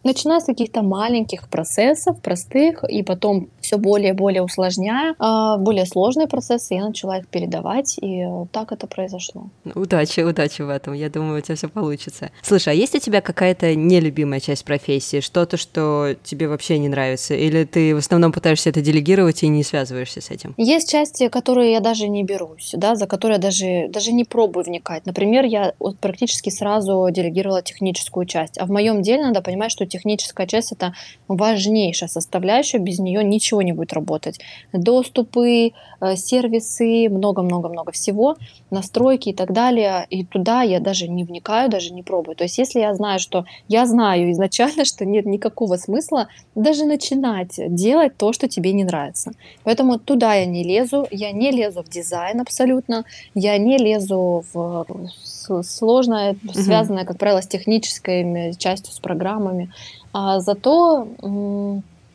[0.06, 5.86] начиная с каких-то маленьких процессов, простых, и потом все более и более усложняя, а, более
[5.86, 9.50] сложные процессы, я начала их передавать, и так это произошло.
[9.74, 12.30] Удачи, удачи в этом, я думаю, у тебя все получится.
[12.42, 17.34] Слушай, а есть у тебя какая-то нелюбимая часть профессии, что-то, что тебе вообще не нравится,
[17.34, 20.54] или ты в основном пытаешься это делегировать и не связываешься с этим?
[20.56, 24.64] Есть части, которые я даже не берусь, да, за которые я даже, даже не пробую
[24.64, 25.06] вникать.
[25.06, 30.46] Например, я практически сразу делегировала техническую часть, а в моем деле надо понимать, что техническая
[30.46, 30.92] часть это
[31.28, 34.40] важнейшая составляющая, без нее ничего не будет работать.
[34.72, 38.36] Доступы, э, сервисы, много-много-много всего,
[38.70, 40.06] настройки и так далее.
[40.10, 42.36] И туда я даже не вникаю, даже не пробую.
[42.36, 47.54] То есть если я знаю, что я знаю изначально, что нет никакого смысла даже начинать
[47.56, 49.32] делать то, что тебе не нравится.
[49.64, 53.04] Поэтому туда я не лезу, я не лезу в дизайн абсолютно,
[53.34, 54.86] я не лезу в
[55.62, 59.70] сложное, связанное, как правило, с технической частью, с программами.
[60.18, 61.06] А зато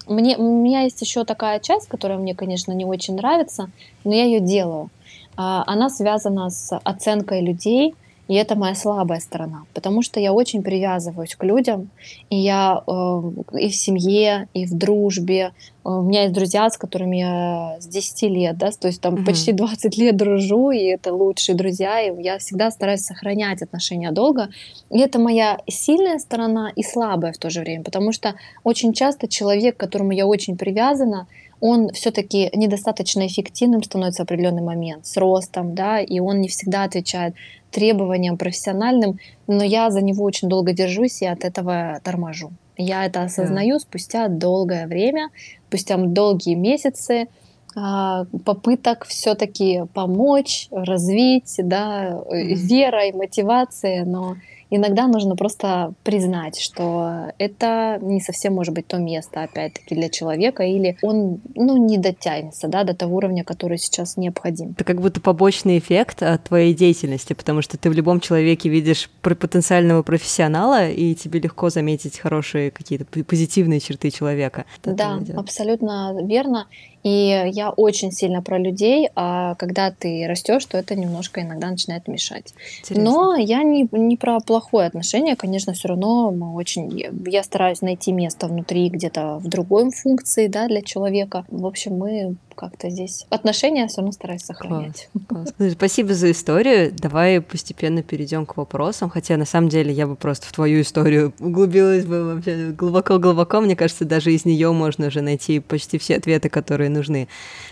[0.08, 3.70] мне, у меня есть еще такая часть, которая мне, конечно, не очень нравится,
[4.04, 4.90] но я ее делаю.
[5.38, 7.94] А, она связана с оценкой людей,
[8.32, 11.90] и это моя слабая сторона, потому что я очень привязываюсь к людям,
[12.30, 13.22] и я э,
[13.60, 15.52] и в семье, и в дружбе.
[15.84, 19.26] У меня есть друзья, с которыми я с 10 лет, да, то есть там угу.
[19.26, 24.48] почти 20 лет дружу, и это лучшие друзья, и я всегда стараюсь сохранять отношения долго.
[24.90, 29.28] И это моя сильная сторона и слабая в то же время, потому что очень часто
[29.28, 31.28] человек, к которому я очень привязана,
[31.62, 36.84] он все-таки недостаточно эффективным становится в определенный момент с ростом, да, и он не всегда
[36.84, 37.36] отвечает
[37.72, 42.52] требованиям профессиональным, но я за него очень долго держусь и от этого торможу.
[42.78, 45.30] Я это осознаю спустя долгое время,
[45.68, 47.28] спустя долгие месяцы
[47.76, 52.54] а, попыток все-таки помочь, развить, да, mm-hmm.
[52.54, 54.36] вера и мотивация, но
[54.72, 60.64] иногда нужно просто признать, что это не совсем может быть то место, опять-таки, для человека,
[60.64, 64.72] или он, ну, не дотянется, да, до того уровня, который сейчас необходим.
[64.72, 69.10] Это как будто побочный эффект от твоей деятельности, потому что ты в любом человеке видишь
[69.22, 74.66] потенциального профессионала, и тебе легко заметить хорошие какие-то позитивные черты человека.
[74.84, 76.68] Да, абсолютно верно.
[77.04, 82.08] И я очень сильно про людей, а когда ты растешь, то это немножко иногда начинает
[82.08, 82.54] мешать.
[82.82, 83.12] Интересно.
[83.12, 88.12] Но я не, не про плохое отношение, конечно, все равно мы очень, я стараюсь найти
[88.12, 91.46] место внутри где-то в другой функции, да, для человека.
[91.50, 95.10] В общем, мы как-то здесь отношения все равно стараюсь сохранять.
[95.14, 95.54] Класс, класс.
[95.58, 96.94] Ну, спасибо за историю.
[96.94, 99.10] Давай постепенно перейдем к вопросам.
[99.10, 103.62] Хотя на самом деле я бы просто в твою историю углубилась бы вообще глубоко-глубоко.
[103.62, 107.28] Мне кажется, даже из нее можно уже найти почти все ответы, которые нужны.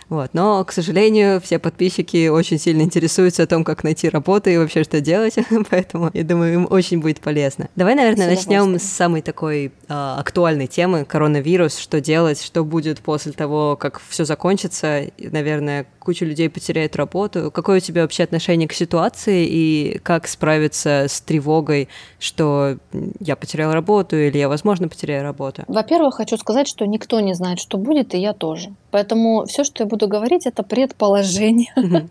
[0.09, 0.31] Вот.
[0.33, 4.83] Но, к сожалению, все подписчики очень сильно интересуются о том, как найти работу и вообще
[4.83, 5.35] что делать,
[5.69, 7.69] поэтому я думаю, им очень будет полезно.
[7.75, 13.31] Давай, наверное, начнем с самой такой э, актуальной темы коронавирус, что делать, что будет после
[13.31, 15.03] того, как все закончится.
[15.19, 17.51] Наверное, куча людей потеряет работу.
[17.51, 22.77] Какое у тебя вообще отношение к ситуации и как справиться с тревогой, что
[23.19, 25.65] я потерял работу или я, возможно, потеряю работу?
[25.67, 28.71] Во-первых, хочу сказать, что никто не знает, что будет, и я тоже.
[28.89, 31.71] Поэтому все, что я буду говорить, это предположение.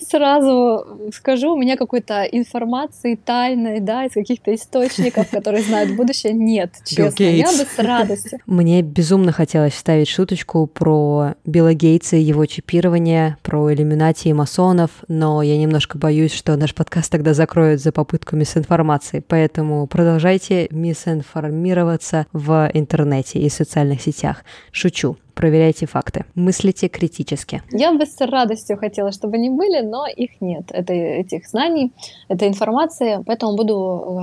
[0.00, 6.70] Сразу скажу, у меня какой-то информации тайной, да, из каких-то источников, которые знают будущее, нет,
[6.86, 7.24] честно.
[7.24, 8.38] Я бы с радостью.
[8.46, 14.90] Мне безумно хотелось вставить шуточку про Билла Гейтса и его чипирование, про иллюминати и масонов,
[15.08, 22.26] но я немножко боюсь, что наш подкаст тогда закроют за попытку мисинформации, поэтому продолжайте мисинформироваться
[22.32, 24.44] в интернете и социальных сетях.
[24.72, 27.62] Шучу проверяйте факты, мыслите критически.
[27.70, 31.92] Я бы с радостью хотела, чтобы они были, но их нет, это, этих знаний,
[32.28, 33.74] этой информации, поэтому буду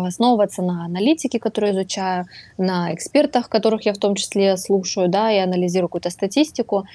[0.03, 2.25] э, основываться на аналитике, которую изучаю,
[2.57, 6.85] на экспертах, которых я в том числе слушаю, да, и анализирую какую-то статистику.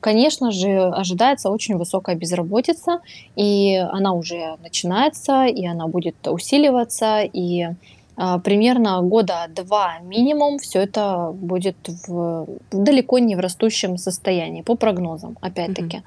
[0.00, 3.00] Конечно же, ожидается очень высокая безработица,
[3.36, 7.68] и она уже начинается, и она будет усиливаться, и
[8.42, 11.76] примерно года два минимум все это будет
[12.08, 16.02] в, далеко не в растущем состоянии, по прогнозам, опять-таки.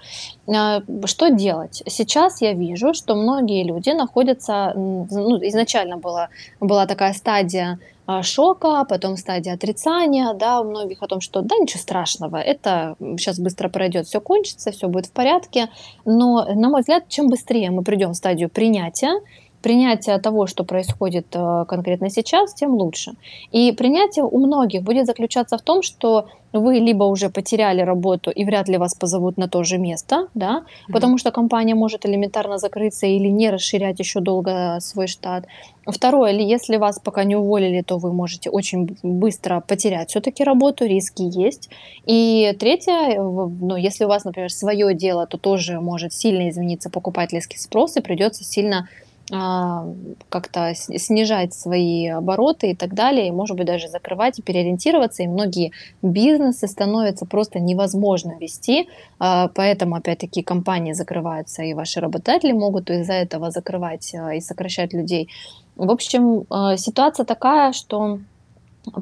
[0.48, 1.08] Mm-hmm.
[1.08, 1.84] Что делать?
[1.88, 8.84] Сейчас я вижу, что многие люди находятся, ну, изначально была, была такая стадия а, шока,
[8.90, 13.70] потом стадия отрицания, да, у многих о том, что да, ничего страшного, это сейчас быстро
[13.70, 15.70] пройдет, все кончится, все будет в порядке.
[16.04, 19.22] Но, на мой взгляд, чем быстрее мы придем в стадию принятия,
[19.62, 23.14] принятие того, что происходит э, конкретно сейчас, тем лучше.
[23.52, 28.44] И принятие у многих будет заключаться в том, что вы либо уже потеряли работу и
[28.44, 30.94] вряд ли вас позовут на то же место, да, mm-hmm.
[30.94, 35.46] потому что компания может элементарно закрыться или не расширять еще долго свой штат.
[35.88, 40.86] Второе, или если вас пока не уволили, то вы можете очень быстро потерять все-таки работу,
[40.86, 41.70] риски есть.
[42.06, 47.58] И третье, ну, если у вас, например, свое дело, то тоже может сильно измениться покупательский
[47.58, 48.88] спрос и придется сильно
[49.32, 55.28] как-то снижать свои обороты и так далее, и, может быть, даже закрывать и переориентироваться, и
[55.28, 58.90] многие бизнесы становятся просто невозможно вести,
[59.20, 64.94] а, поэтому, опять-таки, компании закрываются, и ваши работодатели могут из-за этого закрывать а, и сокращать
[64.94, 65.30] людей.
[65.78, 66.46] В общем,
[66.78, 68.20] ситуация такая, что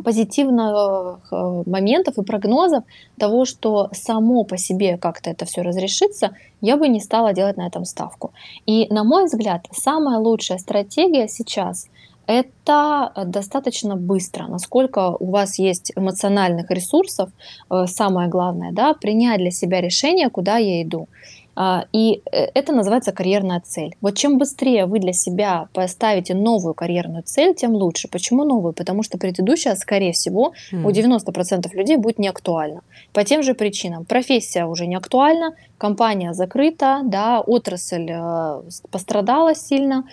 [0.04, 2.84] позитивных э, моментов и прогнозов
[3.18, 7.68] того, что само по себе как-то это все разрешится, я бы не стала делать на
[7.68, 8.32] этом ставку.
[8.66, 11.88] И, на мой взгляд, самая лучшая стратегия сейчас
[12.30, 17.32] это достаточно быстро, насколько у вас есть эмоциональных ресурсов,
[17.72, 21.08] э, самое главное, да, принять для себя решение, куда я иду.
[21.56, 23.96] А, и э, это называется карьерная цель.
[24.02, 28.08] Вот чем быстрее вы для себя поставите новую карьерную цель, тем лучше.
[28.08, 28.74] Почему новую?
[28.74, 30.84] Потому что предыдущая, скорее всего, mm.
[30.84, 32.82] у 90% людей будет не актуальна.
[33.14, 34.06] По тем же причинам.
[34.06, 40.06] Профессия уже не актуальна, компания закрыта, да, отрасль э, пострадала сильно,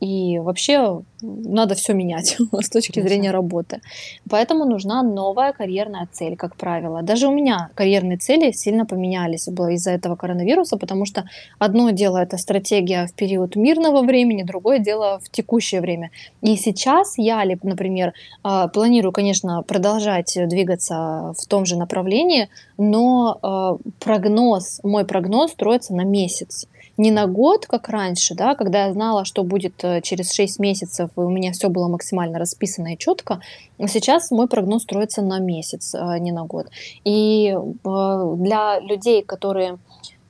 [0.00, 3.80] и вообще надо все менять с точки зрения работы.
[4.28, 7.02] Поэтому нужна новая карьерная цель, как правило.
[7.02, 11.24] Даже у меня карьерные цели сильно поменялись из-за этого коронавируса, потому что
[11.58, 16.10] одно дело это стратегия в период мирного времени, другое дело в текущее время.
[16.42, 18.12] И сейчас я, например,
[18.44, 22.48] э, планирую, конечно, продолжать двигаться в том же направлении,
[22.78, 26.66] но прогноз мой прогноз строится на месяц.
[26.96, 31.10] Не на год, как раньше, да, когда я знала, что будет э, через 6 месяцев,
[31.16, 33.40] и у меня все было максимально расписано и четко.
[33.78, 36.68] Сейчас мой прогноз строится на месяц, а не на год.
[37.04, 39.78] И э, для людей, которые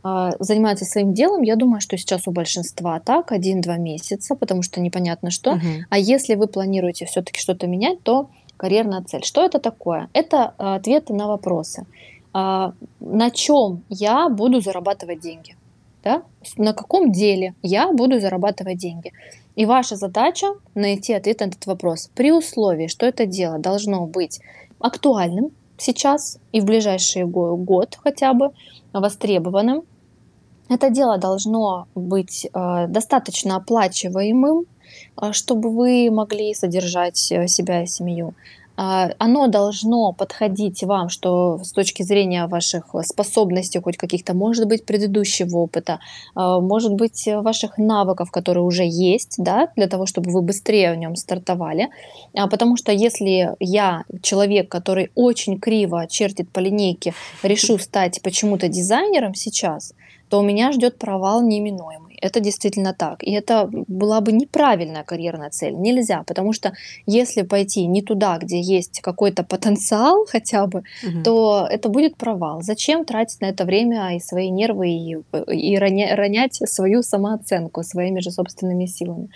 [0.04, 4.80] э, занимаются своим делом, я думаю, что сейчас у большинства так, один-два месяца, потому что
[4.80, 5.52] непонятно что.
[5.52, 5.86] Угу.
[5.90, 9.24] А если вы планируете все-таки что-то менять, то карьерная цель.
[9.24, 10.08] Что это такое?
[10.12, 11.86] Это ответы на вопросы.
[12.32, 15.56] А, на чем я буду зарабатывать деньги,
[16.06, 16.22] да?
[16.56, 19.12] на каком деле я буду зарабатывать деньги.
[19.56, 24.40] И ваша задача найти ответ на этот вопрос при условии, что это дело должно быть
[24.78, 28.50] актуальным сейчас и в ближайший год хотя бы
[28.92, 29.82] востребованным.
[30.68, 34.64] Это дело должно быть э, достаточно оплачиваемым,
[35.20, 38.34] э, чтобы вы могли содержать э, себя и семью.
[38.76, 44.84] А, оно должно подходить вам, что с точки зрения ваших способностей, хоть каких-то, может быть,
[44.84, 46.00] предыдущего опыта,
[46.34, 50.96] а, может быть, ваших навыков, которые уже есть, да, для того, чтобы вы быстрее в
[50.96, 51.88] нем стартовали.
[52.34, 58.68] А, потому что если я, человек, который очень криво чертит по линейке, решу стать почему-то
[58.68, 59.94] дизайнером сейчас,
[60.28, 62.05] то у меня ждет провал неминуемый.
[62.20, 63.22] Это действительно так.
[63.22, 65.74] И это была бы неправильная карьерная цель.
[65.74, 66.72] Нельзя, потому что
[67.06, 71.22] если пойти не туда, где есть какой-то потенциал хотя бы, угу.
[71.22, 72.62] то это будет провал.
[72.62, 75.16] Зачем тратить на это время и свои нервы и,
[75.52, 79.28] и ронять свою самооценку своими же собственными силами?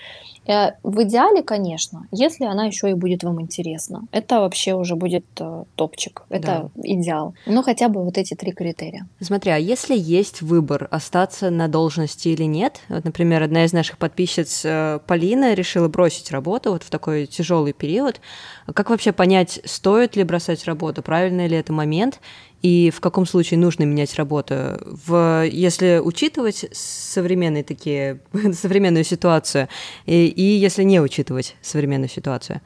[0.47, 4.03] Э, в идеале, конечно, если она еще и будет вам интересна.
[4.13, 6.23] Это вообще уже будет э, топчик.
[6.29, 6.83] Это да.
[6.83, 7.35] идеал.
[7.47, 9.07] Но хотя бы вот эти три критерия.
[9.21, 13.99] Смотри, а если есть выбор остаться на должности или нет, вот, например, одна из наших
[13.99, 18.21] подписчиц э, Полина решила бросить работу вот в такой тяжелый период,
[18.73, 22.21] как вообще понять, стоит ли бросать работу, правильный ли это момент,
[22.63, 24.55] и в каком случае нужно менять работу.
[24.85, 28.21] В, если учитывать современные такие,
[28.53, 29.69] современную ситуацию,
[30.07, 32.61] и, и если не учитывать современную ситуацию.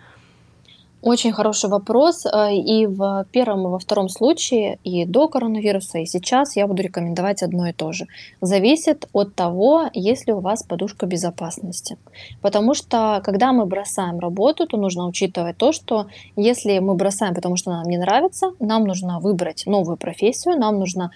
[1.07, 2.25] Очень хороший вопрос.
[2.25, 6.83] Э, и в первом и во втором случае, и до коронавируса, и сейчас я буду
[6.83, 8.07] рекомендовать одно и то же.
[8.41, 11.99] Зависит от того, есть ли у вас подушка безопасности.
[12.41, 17.57] Потому что, когда мы бросаем работу, то нужно учитывать то, что если мы бросаем, потому
[17.57, 21.11] что нам не нравится, нам нужно выбрать новую профессию, нам нужно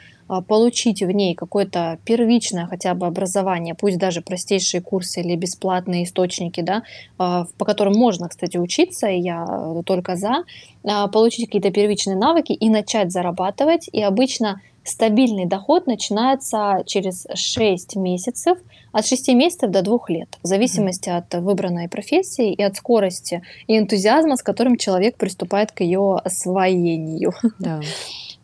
[0.46, 6.60] получить в ней какое-то первичное хотя бы образование, пусть даже простейшие курсы или бесплатные источники,
[6.60, 6.82] да,
[7.18, 10.44] а, по которым можно, кстати, учиться, и я э, только за,
[10.84, 13.88] а, получить какие-то первичные навыки и начать зарабатывать.
[13.92, 18.58] И обычно стабильный доход начинается через 6 месяцев,
[18.92, 23.78] от 6 месяцев до 2 лет, в зависимости от выбранной профессии и от скорости и
[23.78, 27.32] энтузиазма, с которым человек приступает к ее освоению.
[27.58, 27.80] Да.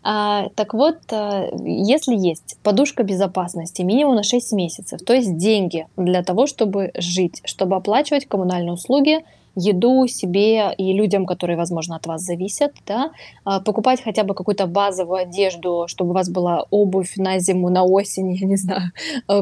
[0.06, 5.86] А, так вот, э, если есть подушка безопасности минимум на 6 месяцев, то есть деньги
[5.96, 9.24] для того, чтобы жить, чтобы оплачивать коммунальные услуги,
[9.56, 13.12] еду себе и людям, которые, возможно, от вас зависят, да,
[13.44, 17.84] а, покупать хотя бы какую-то базовую одежду, чтобы у вас была обувь на зиму, на
[17.84, 18.92] осень, я не знаю,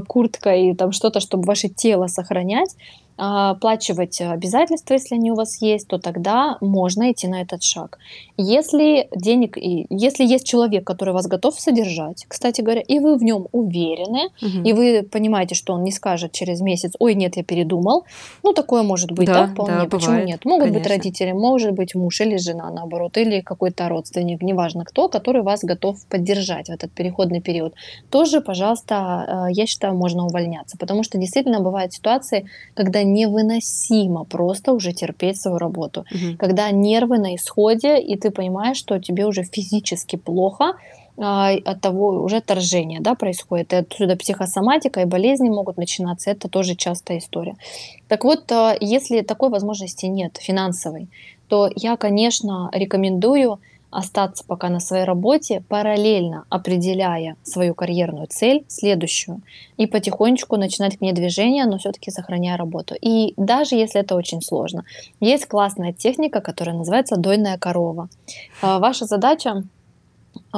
[0.06, 2.76] куртка и там что-то, чтобы ваше тело сохранять,
[3.11, 7.98] а, оплачивать обязательства, если они у вас есть, то тогда можно идти на этот шаг.
[8.36, 13.46] Если денег, если есть человек, который вас готов содержать, кстати говоря, и вы в нем
[13.52, 14.62] уверены, угу.
[14.64, 18.06] и вы понимаете, что он не скажет через месяц, ой, нет, я передумал,
[18.42, 19.82] ну такое может быть, да, да вполне.
[19.82, 20.44] Да, Почему нет?
[20.44, 20.80] Могут Конечно.
[20.80, 25.60] быть родители, может быть муж или жена, наоборот, или какой-то родственник, неважно кто, который вас
[25.62, 27.74] готов поддержать в этот переходный период.
[28.10, 34.72] Тоже, пожалуйста, э, я считаю, можно увольняться, потому что действительно бывают ситуации, когда невыносимо просто
[34.72, 36.36] уже терпеть свою работу, угу.
[36.38, 40.74] когда нервы на исходе, и ты понимаешь, что тебе уже физически плохо,
[41.18, 43.72] а, от того уже отторжение да, происходит.
[43.72, 46.30] И отсюда психосоматика и болезни могут начинаться.
[46.30, 47.56] Это тоже частая история.
[48.08, 51.08] Так вот, а, если такой возможности нет, финансовой,
[51.48, 53.60] то я, конечно, рекомендую
[53.92, 59.42] остаться пока на своей работе, параллельно определяя свою карьерную цель, следующую,
[59.76, 62.94] и потихонечку начинать к ней движение, но все-таки сохраняя работу.
[63.00, 64.84] И даже если это очень сложно,
[65.20, 68.08] есть классная техника, которая называется дойная корова.
[68.62, 69.62] А, ваша задача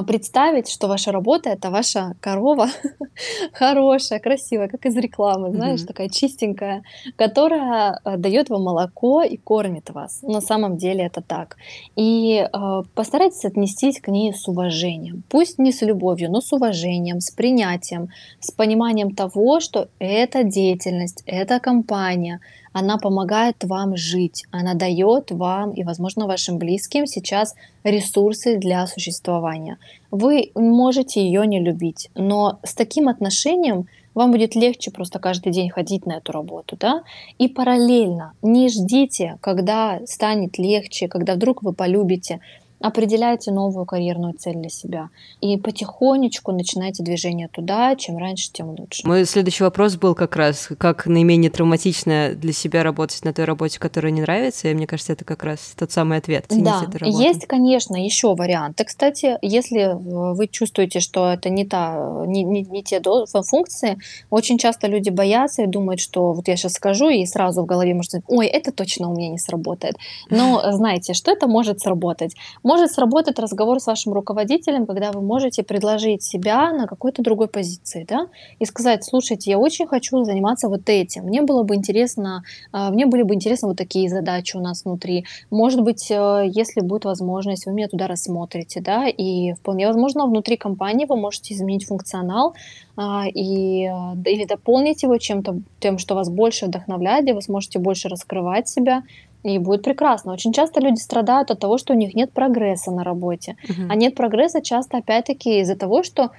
[0.06, 2.68] представить, что ваша работа это ваша корова
[3.52, 5.86] хорошая, красивая, как из рекламы, знаешь, mm-hmm.
[5.86, 6.82] такая чистенькая,
[7.16, 10.22] которая э, дает вам молоко и кормит вас.
[10.22, 11.56] На самом деле это так.
[11.96, 15.22] И э, постарайтесь отнестись к ней с уважением.
[15.28, 18.08] Пусть не с любовью, но с уважением, с принятием,
[18.40, 22.40] с пониманием того, что эта деятельность, эта компания,
[22.74, 27.54] она помогает вам жить, она дает вам и, возможно, вашим близким сейчас
[27.84, 29.78] ресурсы для существования.
[30.10, 35.70] Вы можете ее не любить, но с таким отношением вам будет легче просто каждый день
[35.70, 37.02] ходить на эту работу, да,
[37.38, 42.40] и параллельно не ждите, когда станет легче, когда вдруг вы полюбите,
[42.84, 45.08] определяйте новую карьерную цель для себя
[45.40, 49.06] и потихонечку начинайте движение туда, чем раньше, тем лучше.
[49.06, 53.78] Мой следующий вопрос был как раз, как наименее травматично для себя работать на той работе,
[53.78, 56.44] которая не нравится, и мне кажется, это как раз тот самый ответ.
[56.50, 58.84] Да, есть, конечно, еще варианты.
[58.84, 63.00] Кстати, если вы чувствуете, что это не, та, не, не, не те
[63.48, 67.66] функции, очень часто люди боятся и думают, что вот я сейчас скажу, и сразу в
[67.66, 69.96] голове может быть, ой, это точно у меня не сработает.
[70.28, 72.34] Но знаете, что это может сработать?
[72.74, 78.04] Может сработать разговор с вашим руководителем, когда вы можете предложить себя на какой-то другой позиции,
[78.08, 78.26] да,
[78.58, 83.06] и сказать, слушайте, я очень хочу заниматься вот этим, мне было бы интересно, а, мне
[83.06, 85.24] были бы интересны вот такие задачи у нас внутри.
[85.52, 90.56] Может быть, э, если будет возможность, вы меня туда рассмотрите, да, и вполне возможно внутри
[90.56, 92.54] компании вы можете изменить функционал,
[92.96, 93.84] а, и,
[94.26, 99.04] или дополнить его чем-то, тем, что вас больше вдохновляет, где вы сможете больше раскрывать себя,
[99.44, 100.32] и будет прекрасно.
[100.32, 103.56] Очень часто люди страдают от того, что у них нет прогресса на работе.
[103.68, 103.86] Uh-huh.
[103.90, 106.30] А нет прогресса часто опять-таки из-за того, что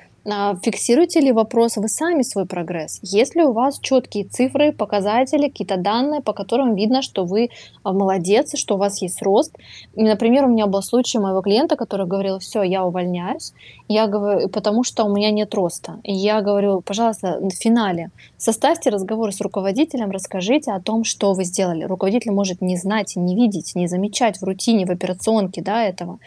[0.64, 3.00] фиксируете ли вопрос вы сами свой прогресс?
[3.04, 7.50] Есть ли у вас четкие цифры, показатели, какие-то данные, по которым видно, что вы
[7.84, 9.56] а, молодец, что у вас есть рост?
[9.94, 13.54] И, например, у меня был случай моего клиента, который говорил, все, я увольняюсь,
[13.88, 16.00] я говорю, потому что у меня нет роста.
[16.04, 21.44] И я говорю, пожалуйста, в финале составьте разговор с руководителем, расскажите о том, что вы
[21.44, 21.84] сделали.
[21.84, 26.18] Руководитель может не знать, не видеть, не замечать в рутине, в операционке да, этого.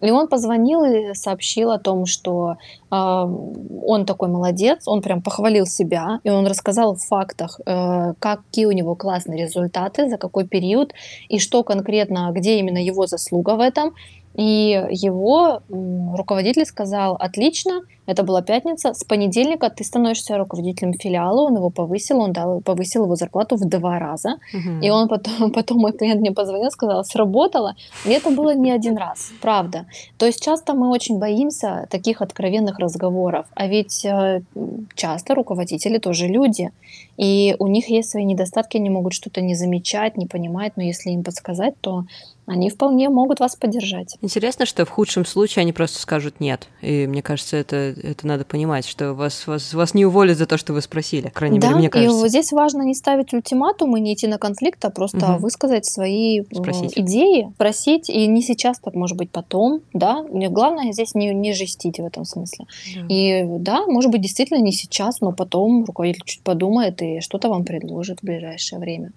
[0.00, 2.56] И он позвонил и сообщил о том, что
[2.90, 8.66] э, он такой молодец, он прям похвалил себя, и он рассказал в фактах, э, какие
[8.66, 10.92] у него классные результаты, за какой период,
[11.28, 13.94] и что конкретно, где именно его заслуга в этом.
[14.34, 21.56] И его руководитель сказал, отлично, это была пятница, с понедельника ты становишься руководителем филиала, он
[21.56, 24.38] его повысил, он дал, повысил его зарплату в два раза.
[24.54, 24.80] Угу.
[24.82, 27.74] И он потом, потом мой клиент мне позвонил, сказал, сработало.
[28.06, 29.84] И это было не один раз, правда.
[30.16, 34.40] То есть часто мы очень боимся таких откровенных разговоров, а ведь э,
[34.94, 36.70] часто руководители тоже люди,
[37.18, 41.10] и у них есть свои недостатки, они могут что-то не замечать, не понимать, но если
[41.10, 42.04] им подсказать, то
[42.48, 44.16] они вполне могут вас поддержать.
[44.22, 46.68] Интересно, что в худшем случае они просто скажут нет.
[46.80, 50.58] И мне кажется, это, это надо понимать, что вас, вас, вас не уволят за то,
[50.58, 51.30] что вы спросили.
[51.34, 52.16] Крайне да, мере, мне кажется.
[52.16, 55.42] и вот здесь важно не ставить ультиматум и не идти на конфликт, а просто угу.
[55.42, 56.92] высказать свои Спросить.
[56.96, 60.24] идеи, просить, и не сейчас, так может быть потом, да.
[60.28, 62.66] Главное здесь не, не жестить в этом смысле.
[62.94, 63.06] Да.
[63.08, 67.64] И да, может быть, действительно не сейчас, но потом руководитель чуть подумает и что-то вам
[67.64, 69.12] предложит в ближайшее время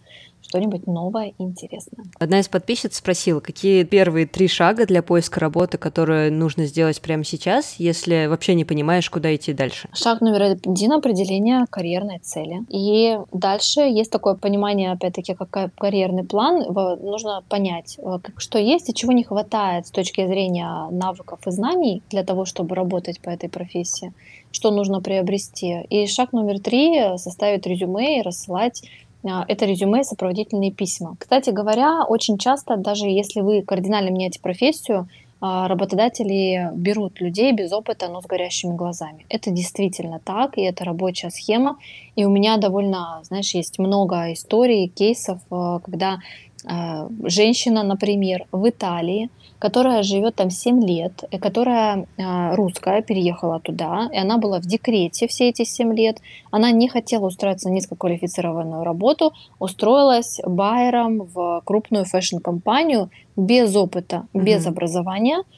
[0.52, 2.04] что-нибудь новое и интересное.
[2.20, 7.24] Одна из подписчиц спросила, какие первые три шага для поиска работы, которые нужно сделать прямо
[7.24, 9.88] сейчас, если вообще не понимаешь, куда идти дальше?
[9.94, 12.66] Шаг номер один— определение карьерной цели.
[12.68, 16.66] И дальше есть такое понимание, опять-таки, как карьерный план.
[17.02, 22.04] Нужно понять, э, что есть и чего не хватает с точки зрения навыков и знаний
[22.10, 24.14] для того, чтобы работать по этой профессии
[24.54, 25.86] что нужно приобрести.
[25.90, 28.84] И шаг номер три— составить резюме и рассылать
[29.24, 31.16] это резюме и сопроводительные письма.
[31.20, 35.08] Кстати говоря, очень часто, даже если вы кардинально меняете профессию,
[35.44, 39.26] а, работодатели берут людей без опыта, но с горящими глазами.
[39.28, 41.78] Это действительно так, и это рабочая схема.
[42.16, 46.20] И у меня довольно, знаешь, есть много историй, кейсов, а, когда
[46.64, 49.30] а, женщина, например, в Италии,
[49.62, 54.66] которая живет там 7 лет, и которая а, русская, переехала туда, и она была в
[54.66, 56.18] декрете все эти 7 лет.
[56.50, 64.66] Она не хотела устроиться на низкоквалифицированную работу, устроилась байером в крупную фэшн-компанию без опыта, без
[64.66, 64.70] mm-hmm.
[64.70, 65.44] образования–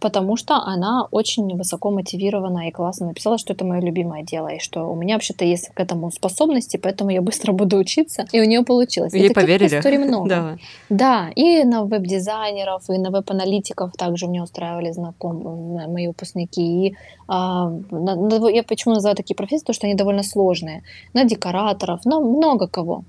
[0.00, 4.58] потому что она очень высоко мотивирована и классно написала, что это мое любимое дело, и
[4.58, 8.44] что у меня вообще-то есть к этому способности, поэтому я быстро буду учиться, и у
[8.44, 9.12] нее получилось.
[9.12, 9.78] Ей поверили?
[9.78, 10.28] историй много.
[10.28, 10.56] да.
[10.88, 16.88] да, и на веб-дизайнеров, и на веб-аналитиков также мне устраивали знакомые, мои выпускники.
[16.88, 16.96] И,
[17.26, 20.82] а, на, я почему называю такие профессии, потому что они довольно сложные.
[21.14, 23.04] На декораторов, на много кого.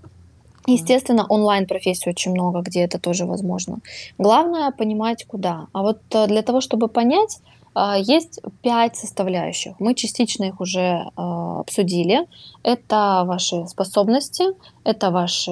[0.67, 3.79] Естественно, онлайн-профессий очень много, где это тоже возможно.
[4.17, 5.67] Главное понимать, куда.
[5.73, 7.39] А вот э, для того, чтобы понять,
[7.75, 9.73] э, есть пять составляющих.
[9.79, 12.27] Мы частично их уже э, обсудили.
[12.63, 14.43] Это ваши способности,
[14.83, 15.51] это ваши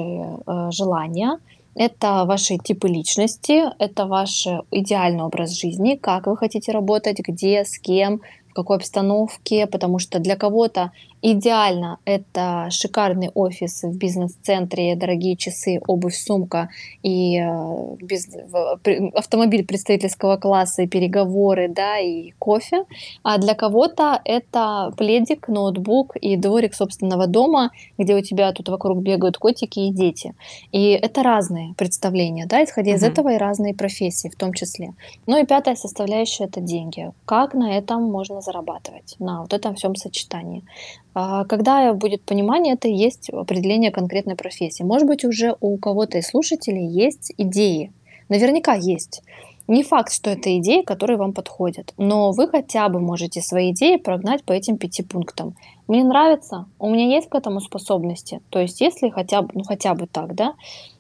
[0.72, 1.40] желания,
[1.76, 7.78] это ваши типы личности, это ваш идеальный образ жизни, как вы хотите работать, где, с
[7.80, 10.92] кем, в какой обстановке, потому что для кого-то
[11.30, 16.70] Идеально это шикарный офис в бизнес-центре, дорогие часы, обувь, сумка
[17.04, 22.86] и э, автомобиль представительского класса, и переговоры, да, и кофе.
[23.24, 29.00] А для кого-то это пледик, ноутбук и дворик собственного дома, где у тебя тут вокруг
[29.00, 30.34] бегают котики и дети.
[30.72, 33.00] И это разные представления, да, исходя угу.
[33.00, 34.94] из этого и разные профессии в том числе.
[35.26, 37.12] Ну и пятая составляющая это деньги.
[37.26, 40.64] Как на этом можно зарабатывать, на вот этом всем сочетании.
[41.20, 44.84] А, когда будет понимание, это есть определение конкретной профессии.
[44.84, 47.92] Может быть, уже у кого-то из слушателей есть идеи.
[48.30, 49.24] Наверняка есть.
[49.68, 53.96] Не факт, что это идеи, которые вам подходят, но вы хотя бы можете свои идеи
[53.96, 55.56] прогнать по этим пяти пунктам.
[55.88, 58.40] Мне нравится, у меня есть к этому способности.
[58.52, 60.54] То есть, если хотя бы, ну хотя бы так, да,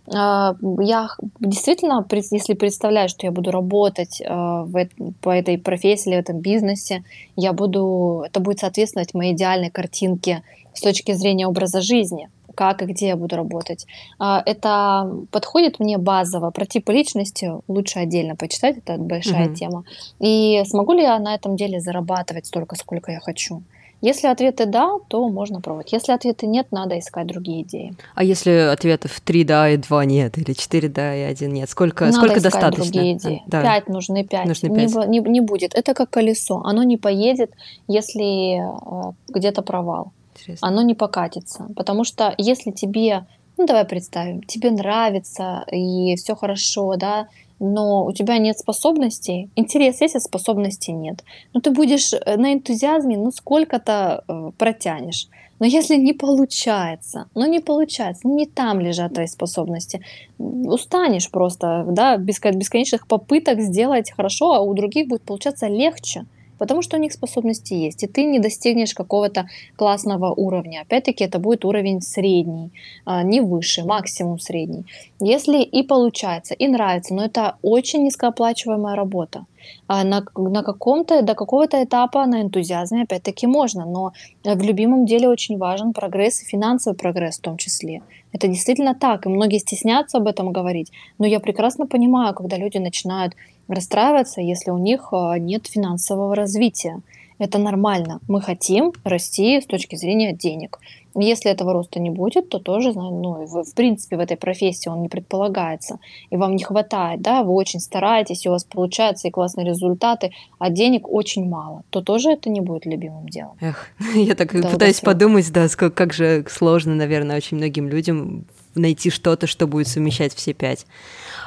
[0.09, 4.87] я действительно, если представляю, что я буду работать а, в,
[5.21, 7.03] по этой профессии или в этом бизнесе,
[7.35, 10.43] я буду, это будет соответствовать моей идеальной картинке
[10.73, 13.85] с точки зрения образа жизни, как и где я буду работать.
[14.17, 16.51] А, это подходит мне базово.
[16.51, 19.55] Про типы личности лучше отдельно почитать, это большая mm-hmm.
[19.55, 19.83] тема.
[20.19, 23.61] И смогу ли я на этом деле зарабатывать столько, сколько я хочу?
[24.01, 25.91] Если ответы да, то можно пробовать.
[25.91, 27.95] Если ответы нет, надо искать другие идеи.
[28.13, 32.05] А если ответов три да и два нет, или четыре да и один нет, сколько,
[32.05, 32.83] надо сколько искать достаточно?
[32.83, 33.43] другие идеи.
[33.47, 33.63] Да.
[33.63, 34.45] Пять нужны, пять.
[34.45, 34.93] Нужны пять.
[35.07, 35.73] Не, не, не будет.
[35.73, 36.61] Это как колесо.
[36.63, 37.51] Оно не поедет,
[37.87, 40.11] если э, где-то провал.
[40.35, 40.67] Интересно.
[40.67, 41.67] Оно не покатится.
[41.75, 43.25] Потому что если тебе,
[43.57, 47.27] ну давай представим, тебе нравится и все хорошо, да,
[47.59, 51.23] но у тебя нет способностей, интерес есть, а способностей нет.
[51.53, 55.27] Но ты будешь э, на энтузиазме, ну сколько-то э, протянешь.
[55.59, 60.03] Но если не получается, ну не получается, ну не там лежат твои способности,
[60.37, 66.25] устанешь просто, да, без бесконечных попыток сделать хорошо, а у других будет получаться легче
[66.57, 70.81] потому что у них способности есть, и ты не достигнешь какого-то классного уровня.
[70.81, 72.71] Опять-таки это будет уровень средний,
[73.05, 74.85] а, не выше, максимум средний.
[75.19, 79.45] Если и получается, и нравится, но это очень низкооплачиваемая работа.
[79.87, 85.27] А на, на каком-то, до какого-то этапа на энтузиазме опять-таки можно, но в любимом деле
[85.27, 88.01] очень важен прогресс и финансовый прогресс в том числе.
[88.31, 92.77] Это действительно так, и многие стеснятся об этом говорить, но я прекрасно понимаю, когда люди
[92.77, 93.33] начинают
[93.67, 97.01] расстраиваться, если у них а, нет финансового развития.
[97.39, 98.19] Это нормально.
[98.27, 100.79] Мы хотим расти с точки зрения денег.
[101.19, 105.09] Если этого роста не будет, то тоже, ну, в принципе, в этой профессии он не
[105.09, 105.99] предполагается,
[106.29, 110.31] и вам не хватает, да, вы очень стараетесь, и у вас получаются и классные результаты,
[110.59, 113.57] а денег очень мало, то тоже это не будет любимым делом.
[113.61, 118.45] Эх, я так да, пытаюсь подумать, да, как же сложно, наверное, очень многим людям
[118.77, 120.85] найти что-то, что будет совмещать все пять.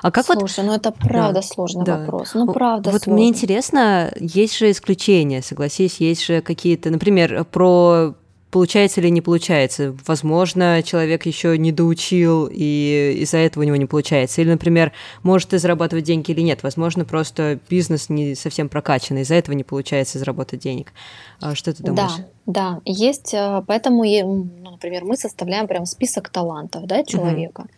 [0.02, 0.66] А как Слушай, вот...
[0.66, 1.98] ну это правда да, сложный да.
[1.98, 2.30] вопрос.
[2.34, 3.14] Ну правда Вот сложно.
[3.14, 8.14] мне интересно, есть же исключения, согласись, есть же какие-то, например, про
[8.51, 9.96] получается или не получается.
[10.07, 14.40] Возможно, человек еще не доучил, и из-за этого у него не получается.
[14.40, 14.92] Или, например,
[15.22, 16.62] может и зарабатывать деньги или нет.
[16.62, 20.92] Возможно, просто бизнес не совсем прокачан, из-за этого не получается заработать денег.
[21.40, 22.12] А что ты думаешь?
[22.46, 27.62] Да, да, есть, э, поэтому, ну, например, мы составляем прям список талантов да, человека.
[27.62, 27.68] Угу.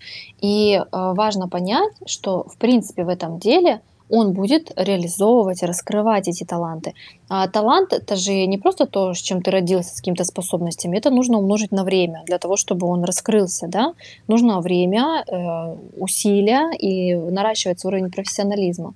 [0.41, 3.81] И э, важно понять, что, в принципе, в этом деле–
[4.13, 6.93] он будет реализовывать, раскрывать эти таланты.
[7.31, 11.11] А талант это же не просто то, с чем ты родился, с какими-то способностями, это
[11.11, 13.69] нужно умножить на время для того, чтобы он раскрылся.
[13.69, 13.95] Да?
[14.29, 18.93] Нужно время, э, усилия и наращивать уровень профессионализма.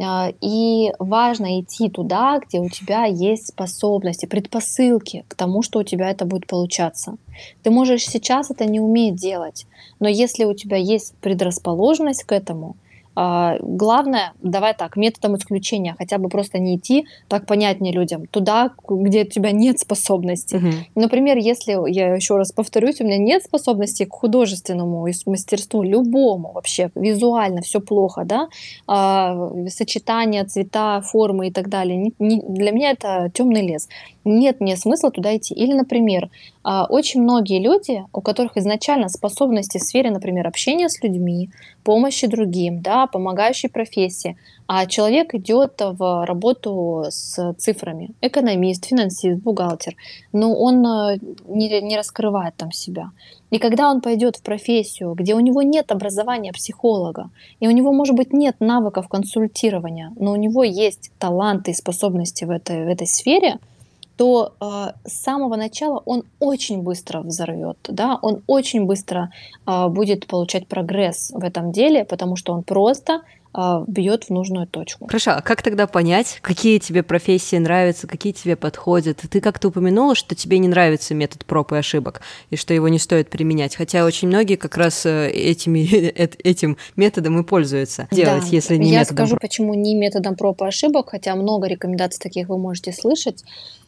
[0.00, 5.82] А, и важно идти туда, где у тебя есть способности, предпосылки к тому, что у
[5.82, 7.16] тебя это будет получаться.
[7.64, 9.66] Ты можешь сейчас это не уметь делать,
[9.98, 12.76] но если у тебя есть предрасположенность к этому,
[13.14, 19.22] главное, давай так, методом исключения, хотя бы просто не идти, так понятнее людям, туда, где
[19.22, 20.56] у тебя нет способностей.
[20.56, 20.66] Угу.
[20.94, 26.90] Например, если, я еще раз повторюсь, у меня нет способностей к художественному мастерству, любому вообще,
[26.94, 28.48] визуально все плохо, да,
[28.86, 33.88] а, сочетание, цвета, формы и так далее, не, не, для меня это темный лес.
[34.24, 35.54] Нет мне смысла туда идти.
[35.54, 36.30] Или, например,
[36.62, 41.50] а, очень многие люди, у которых изначально способности в сфере, например, общения с людьми,
[41.82, 44.36] помощи другим, да, помогающей профессии,
[44.68, 49.96] а человек идет в работу с цифрами, экономист, финансист, бухгалтер,
[50.32, 51.18] но он э,
[51.48, 53.10] не, не раскрывает там себя.
[53.50, 57.92] И когда он пойдет в профессию, где у него нет образования психолога, и у него,
[57.92, 62.88] может быть, нет навыков консультирования, но у него есть таланты и способности в этой, в
[62.88, 63.58] этой сфере–
[64.16, 69.32] то э, с самого начала он очень быстро взорвет, да, он очень быстро
[69.66, 73.22] э, будет получать прогресс в этом деле, потому что он просто
[73.54, 75.06] а, бьет в нужную точку.
[75.06, 79.18] Хорошо, а как тогда понять, какие тебе профессии нравятся, какие тебе подходят?
[79.28, 82.98] Ты как-то упомянула, что тебе не нравится метод проб и ошибок, и что его не
[82.98, 85.80] стоит применять, хотя очень многие как раз э, этими,
[86.42, 88.08] этим методом и пользуются.
[88.10, 91.66] Делать, да, если не я методом скажу, почему не методом проб и ошибок, хотя много
[91.66, 93.44] рекомендаций таких вы можете слышать.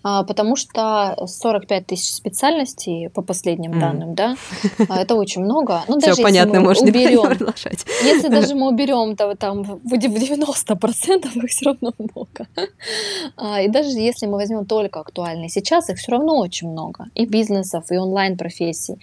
[0.07, 3.81] А, потому что 45 тысяч специальностей по последним mm.
[3.81, 4.37] данным, да,
[4.89, 5.81] а, это очень много.
[5.89, 7.87] Ну, даже Все понятно, можно уберем, продолжать.
[8.03, 12.47] Если даже мы уберем то, там в 90% их все равно много.
[13.37, 17.07] А, и даже если мы возьмем только актуальные сейчас, их все равно очень много.
[17.15, 18.99] И бизнесов, и онлайн-профессий.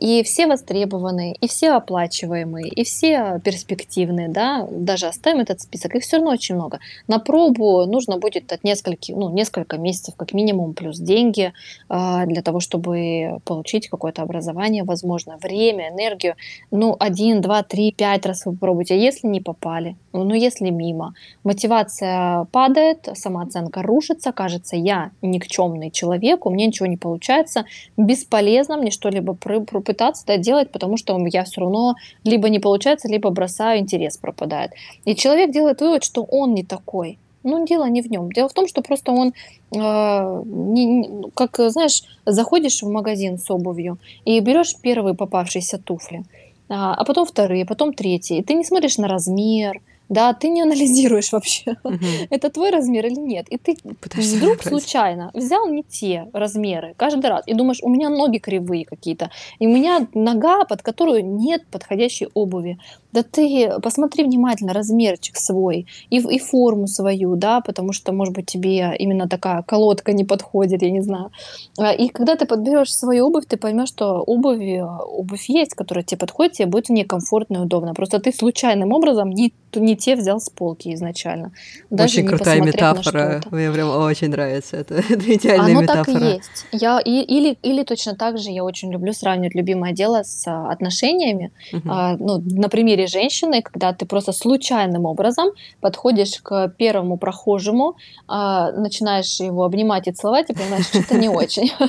[0.00, 6.02] И все востребованные, и все оплачиваемые, и все перспективные, да, даже оставим этот список, их
[6.02, 6.80] все равно очень много.
[7.08, 11.52] На пробу нужно будет от нескольких, ну, несколько месяцев месяцев как минимум, плюс деньги
[11.88, 16.34] а, для того, чтобы получить какое-то образование, возможно, время, энергию.
[16.70, 18.94] Ну, один, два, три, пять раз вы попробуйте.
[18.94, 19.96] А если не попали?
[20.12, 21.14] Ну, если мимо.
[21.44, 27.64] Мотивация падает, самооценка рушится, кажется, я никчемный человек, у меня ничего не получается,
[27.96, 31.94] бесполезно мне что-либо попытаться да, делать, потому что я все равно
[32.24, 34.72] либо не получается, либо бросаю, интерес пропадает.
[35.06, 37.18] И человек делает вывод, что он не такой.
[37.44, 38.32] Ну, дело не в нем.
[38.32, 43.98] Дело в том, что просто он, э, не, как знаешь, заходишь в магазин с обувью
[44.24, 46.24] и берешь первые попавшиеся туфли,
[46.68, 48.38] а, а потом вторые, потом третьи.
[48.38, 51.98] И ты не смотришь на размер, да, ты не анализируешь вообще, угу.
[52.30, 53.46] это твой размер или нет.
[53.48, 54.82] И ты Пытаешься вдруг выбрать.
[54.82, 59.66] случайно взял не те размеры каждый раз и думаешь, у меня ноги кривые какие-то, и
[59.66, 62.78] у меня нога, под которую нет подходящей обуви.
[63.14, 68.46] Да ты посмотри внимательно размерчик свой и, и форму свою, да, потому что, может быть,
[68.46, 71.30] тебе именно такая колодка не подходит, я не знаю.
[71.78, 76.18] А, и когда ты подберешь свою обувь, ты поймешь, что обувь, обувь есть, которая тебе
[76.18, 77.94] подходит, тебе будет некомфортно и удобно.
[77.94, 81.52] Просто ты случайным образом не, не те взял с полки изначально.
[81.90, 83.42] Даже очень крутая метафора.
[83.52, 84.76] Мне прям очень нравится.
[84.78, 86.18] Это, это идеальная Оно метафора.
[86.18, 86.66] так и есть.
[86.72, 90.68] Я, и, или, или точно так же я очень люблю сравнивать любимое дело с а,
[90.72, 91.52] отношениями.
[91.72, 91.88] Угу.
[91.88, 95.50] А, ну, на примере женщины, когда ты просто случайным образом
[95.80, 97.96] подходишь к первому прохожему,
[98.26, 101.70] а, начинаешь его обнимать и целовать, и понимаешь, что это не очень.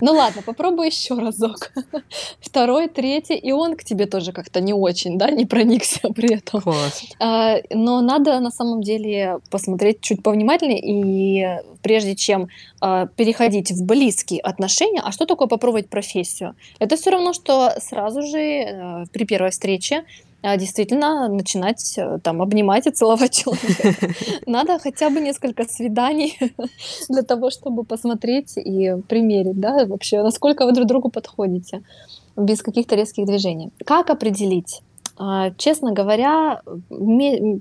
[0.00, 1.72] Ну ладно, попробуй еще разок.
[2.40, 6.62] Второй, третий, и он к тебе тоже как-то не очень, да, не проникся при этом.
[7.20, 12.48] А, но надо на самом деле посмотреть чуть повнимательнее и прежде чем
[12.80, 16.54] а, переходить в близкие отношения, а что такое попробовать профессию?
[16.78, 20.04] Это все равно, что сразу же э, при первой встрече
[20.56, 24.14] действительно начинать э, там обнимать и целовать человека.
[24.46, 26.38] Надо хотя бы несколько свиданий
[27.08, 31.82] для того, чтобы посмотреть и примерить, да, вообще, насколько вы друг другу подходите
[32.36, 33.70] без каких-то резких движений.
[33.84, 34.82] Как определить?
[35.18, 36.60] А, честно говоря,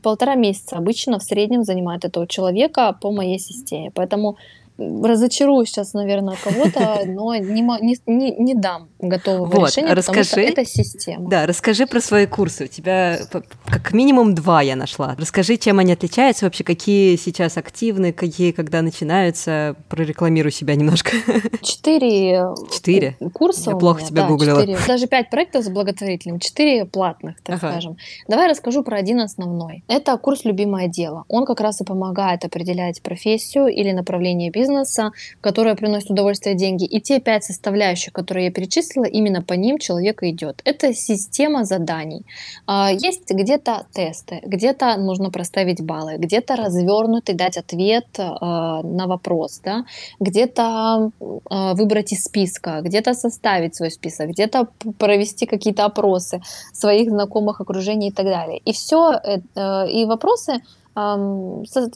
[0.04, 3.92] полтора месяца обычно в среднем занимает этого человека по моей системе.
[3.94, 4.36] Поэтому
[4.78, 10.48] разочарую сейчас, наверное, кого-то, но не, не, не, не дам готового вот, решения, расскажи, потому
[10.48, 11.30] что это система.
[11.30, 12.66] Да, расскажи про свои курсы.
[12.66, 13.20] У тебя
[13.66, 15.16] как минимум два я нашла.
[15.18, 19.76] Расскажи, чем они отличаются, вообще какие сейчас активны, какие когда начинаются.
[19.90, 21.12] Прорекламируй себя немножко.
[21.62, 23.18] Четыре, четыре?
[23.34, 24.62] курса Я плохо меня, тебя да, гуглила.
[24.62, 24.80] Четыре.
[24.88, 27.72] Даже пять проектов с благотворительным, четыре платных, так ага.
[27.72, 27.98] скажем.
[28.28, 29.84] Давай расскажу про один основной.
[29.88, 31.24] Это курс «Любимое дело».
[31.28, 35.12] Он как раз и помогает определять профессию или направление бизнеса, бизнеса,
[35.42, 36.86] которая приносит удовольствие деньги.
[36.86, 40.62] И те пять составляющих, которые я перечислила, именно по ним человек идет.
[40.66, 42.26] Это система заданий.
[42.68, 49.62] А, есть где-то тесты, где-то нужно проставить баллы, где-то развернутый дать ответ а, на вопрос,
[49.64, 49.86] да?
[50.20, 51.12] где-то
[51.50, 56.42] а, выбрать из списка, где-то составить свой список, где-то провести какие-то опросы
[56.74, 58.60] своих знакомых, окружений и так далее.
[58.66, 60.62] И все, э, э, и вопросы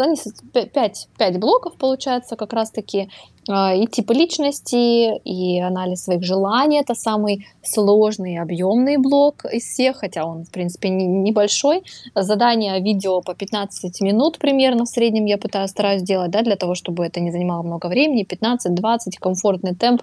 [0.04, 0.16] они
[0.54, 3.10] 5, 5 блоков получается как раз-таки
[3.48, 6.80] и типы личности, и анализ своих желаний.
[6.80, 11.84] Это самый сложный и объемный блок из всех, хотя он, в принципе, не, небольшой.
[12.16, 16.76] Задание видео по 15 минут примерно в среднем я пытаюсь, стараюсь делать, да, для того,
[16.76, 20.02] чтобы это не занимало много времени, 15-20, комфортный темп,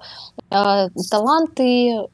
[0.51, 2.07] э, таланты, э,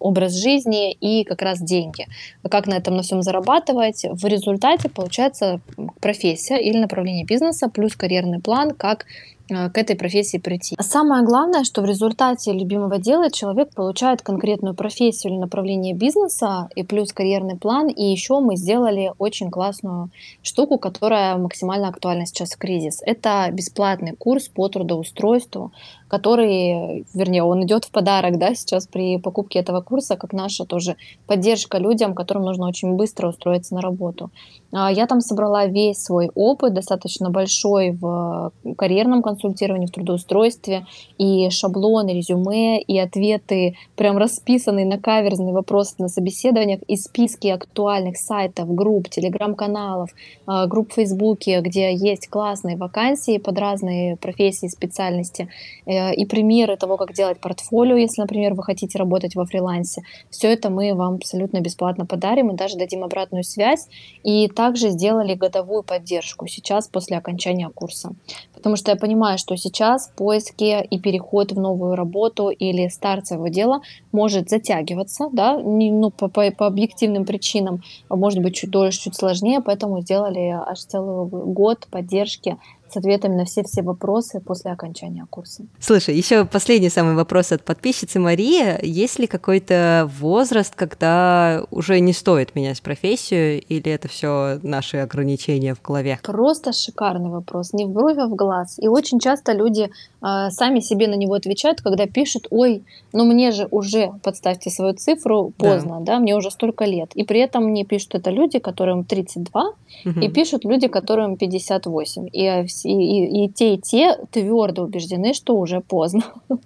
[0.00, 2.06] образ жизни и как раз деньги.
[2.50, 4.04] Как на этом на всем зарабатывать?
[4.10, 5.60] В результате получается
[6.00, 9.06] профессия или направление бизнеса плюс карьерный план, как
[9.48, 10.74] к этой профессии прийти.
[10.78, 16.68] А самое главное, что в результате любимого дела человек получает конкретную профессию или направление бизнеса
[16.74, 17.88] и плюс карьерный план.
[17.88, 20.10] И еще мы сделали очень классную
[20.42, 23.00] штуку, которая максимально актуальна сейчас в кризис.
[23.04, 25.72] Это бесплатный курс по трудоустройству,
[26.08, 30.96] который, вернее, он идет в подарок, да, сейчас при покупке этого курса, как наша тоже
[31.26, 34.30] поддержка людям, которым нужно очень быстро устроиться на работу.
[34.72, 40.86] А, я там собрала весь свой опыт, достаточно большой в карьерном консультировании, в трудоустройстве,
[41.18, 48.18] и шаблоны, резюме, и ответы, прям расписанные на каверзные вопросы на собеседованиях, и списки актуальных
[48.18, 50.10] сайтов, групп, телеграм-каналов,
[50.46, 55.48] а, групп в Фейсбуке, где есть классные вакансии под разные профессии, специальности,
[55.86, 60.02] э, Э, и примеры того, как делать портфолио, если, например, вы хотите работать во фрилансе.
[60.30, 63.88] Все это мы вам абсолютно бесплатно подарим и даже дадим обратную связь.
[64.22, 68.12] И также сделали годовую поддержку сейчас после окончания курса.
[68.54, 73.48] Потому что я понимаю, что сейчас поиски и переход в новую работу или старт своего
[73.48, 73.82] дела
[74.12, 79.60] может затягиваться, да, ну, по, по, по объективным причинам, может быть, чуть дольше, чуть сложнее,
[79.60, 82.56] поэтому сделали аж целый год поддержки
[82.88, 85.64] с ответами на все-все вопросы после окончания курса.
[85.80, 88.84] Слушай, еще последний самый вопрос от подписчицы Марии.
[88.84, 95.74] Есть ли какой-то возраст, когда уже не стоит менять профессию, или это все наши ограничения
[95.74, 96.18] в голове?
[96.22, 97.72] Просто шикарный вопрос.
[97.72, 98.78] Не в бровь, а в глаз.
[98.78, 99.90] И очень часто люди
[100.22, 104.94] э, сами себе на него отвечают, когда пишут, ой, ну мне же уже, подставьте свою
[104.94, 107.10] цифру, поздно, да, да мне уже столько лет.
[107.14, 109.62] И при этом мне пишут это люди, которым 32,
[110.04, 110.20] угу.
[110.20, 112.28] и пишут люди, которым 58.
[112.32, 116.22] И а, и, и, и те, и те твердо убеждены, что уже поздно.
[116.48, 116.56] Да.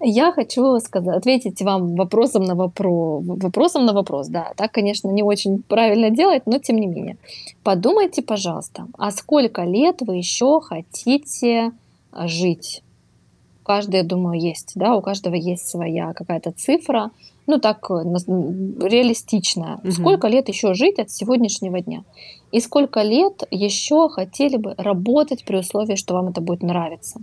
[0.00, 3.24] Я хочу сказать, ответить вам вопросом на вопрос.
[3.26, 4.52] Вопросом на вопрос, да.
[4.56, 7.16] Так, конечно, не очень правильно делать, но тем не менее.
[7.62, 11.72] Подумайте, пожалуйста, а сколько лет вы еще хотите
[12.12, 12.82] жить?
[13.62, 17.10] У каждого, я думаю, есть, да, у каждого есть своя какая-то цифра,
[17.46, 19.80] ну так э, реалистичная.
[19.82, 19.90] Угу.
[19.92, 22.04] Сколько лет еще жить от сегодняшнего дня?
[22.52, 27.20] И сколько лет еще хотели бы работать при условии, что вам это будет нравиться?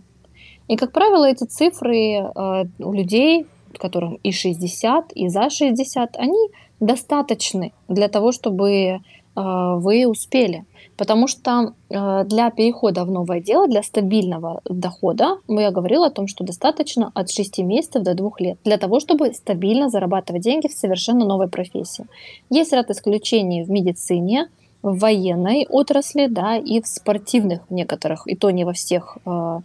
[0.67, 3.45] И, как правило, эти цифры э, у людей,
[3.77, 6.49] которым и 60, и за 60, они
[6.79, 8.99] достаточны для того, чтобы э,
[9.35, 10.65] вы успели.
[10.97, 16.27] Потому что э, для перехода в новое дело, для стабильного дохода, я говорила о том,
[16.27, 20.73] что достаточно от 6 месяцев до 2 лет для того, чтобы стабильно зарабатывать деньги в
[20.73, 22.05] совершенно новой профессии.
[22.49, 24.49] Есть ряд исключений в медицине,
[24.81, 29.59] в военной отрасли, да, и в спортивных некоторых, и то не во всех, э,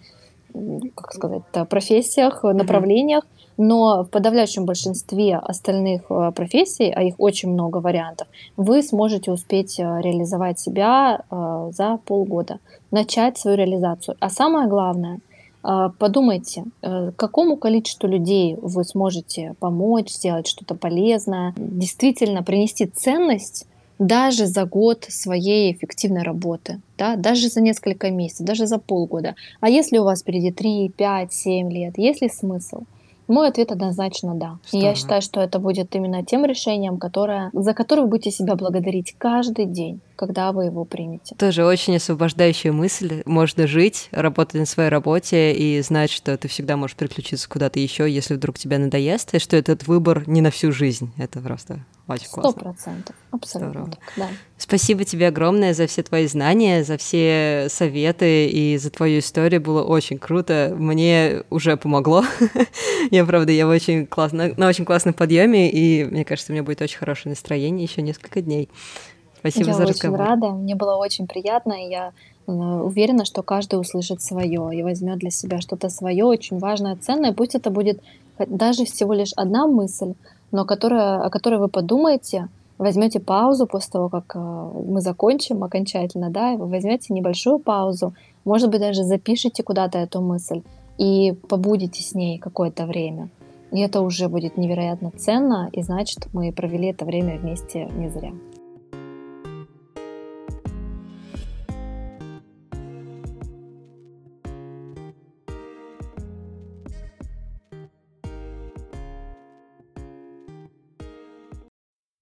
[0.94, 3.24] как сказать, профессиях, направлениях,
[3.58, 9.78] но в подавляющем большинстве остальных э, профессий, а их очень много вариантов, вы сможете успеть
[9.78, 12.58] э, реализовать себя за полгода,
[12.90, 14.16] начать свою реализацию.
[14.20, 15.20] А самое главное,
[15.62, 16.64] подумайте,
[17.16, 23.66] какому количеству людей вы сможете помочь, сделать что-то полезное, действительно принести ценность
[23.98, 29.34] даже за год своей эффективной работы, да, даже за несколько месяцев, даже за полгода.
[29.60, 32.82] А если у вас впереди 3, 5, 7 лет, есть ли смысл?
[33.28, 34.58] Мой ответ однозначно да.
[34.66, 34.86] Здорово.
[34.86, 38.56] И я считаю, что это будет именно тем решением, которое, за которое вы будете себя
[38.56, 41.34] благодарить каждый день, когда вы его примете.
[41.36, 43.22] Тоже очень освобождающая мысль.
[43.24, 48.10] Можно жить, работать на своей работе и знать, что ты всегда можешь переключиться куда-то еще,
[48.10, 51.12] если вдруг тебе надоест, и что этот выбор не на всю жизнь.
[51.16, 52.50] Это просто очень классно.
[52.50, 53.16] Сто процентов.
[53.30, 54.28] Абсолютно так, да.
[54.58, 59.60] Спасибо тебе огромное за все твои знания, за все советы и за твою историю.
[59.60, 60.74] Было очень круто.
[60.76, 62.24] Мне уже помогло.
[63.10, 66.82] я, правда, я очень классно, на очень классном подъеме, и мне кажется, у меня будет
[66.82, 68.68] очень хорошее настроение еще несколько дней.
[69.38, 70.18] Спасибо я за разговор.
[70.18, 72.12] Я очень рада, мне было очень приятно, и я
[72.46, 77.32] э, уверена, что каждый услышит свое и возьмет для себя что-то свое, очень важное, ценное.
[77.32, 78.00] Пусть это будет
[78.38, 80.14] даже всего лишь одна мысль,
[80.52, 82.48] но которая, о которой вы подумаете,
[82.78, 88.14] возьмете паузу после того, как э, мы закончим окончательно, да, и вы возьмете небольшую паузу,
[88.44, 90.62] может быть, даже запишите куда-то эту мысль
[90.98, 93.28] и побудете с ней какое-то время.
[93.70, 98.32] И это уже будет невероятно ценно, и значит, мы провели это время вместе не зря.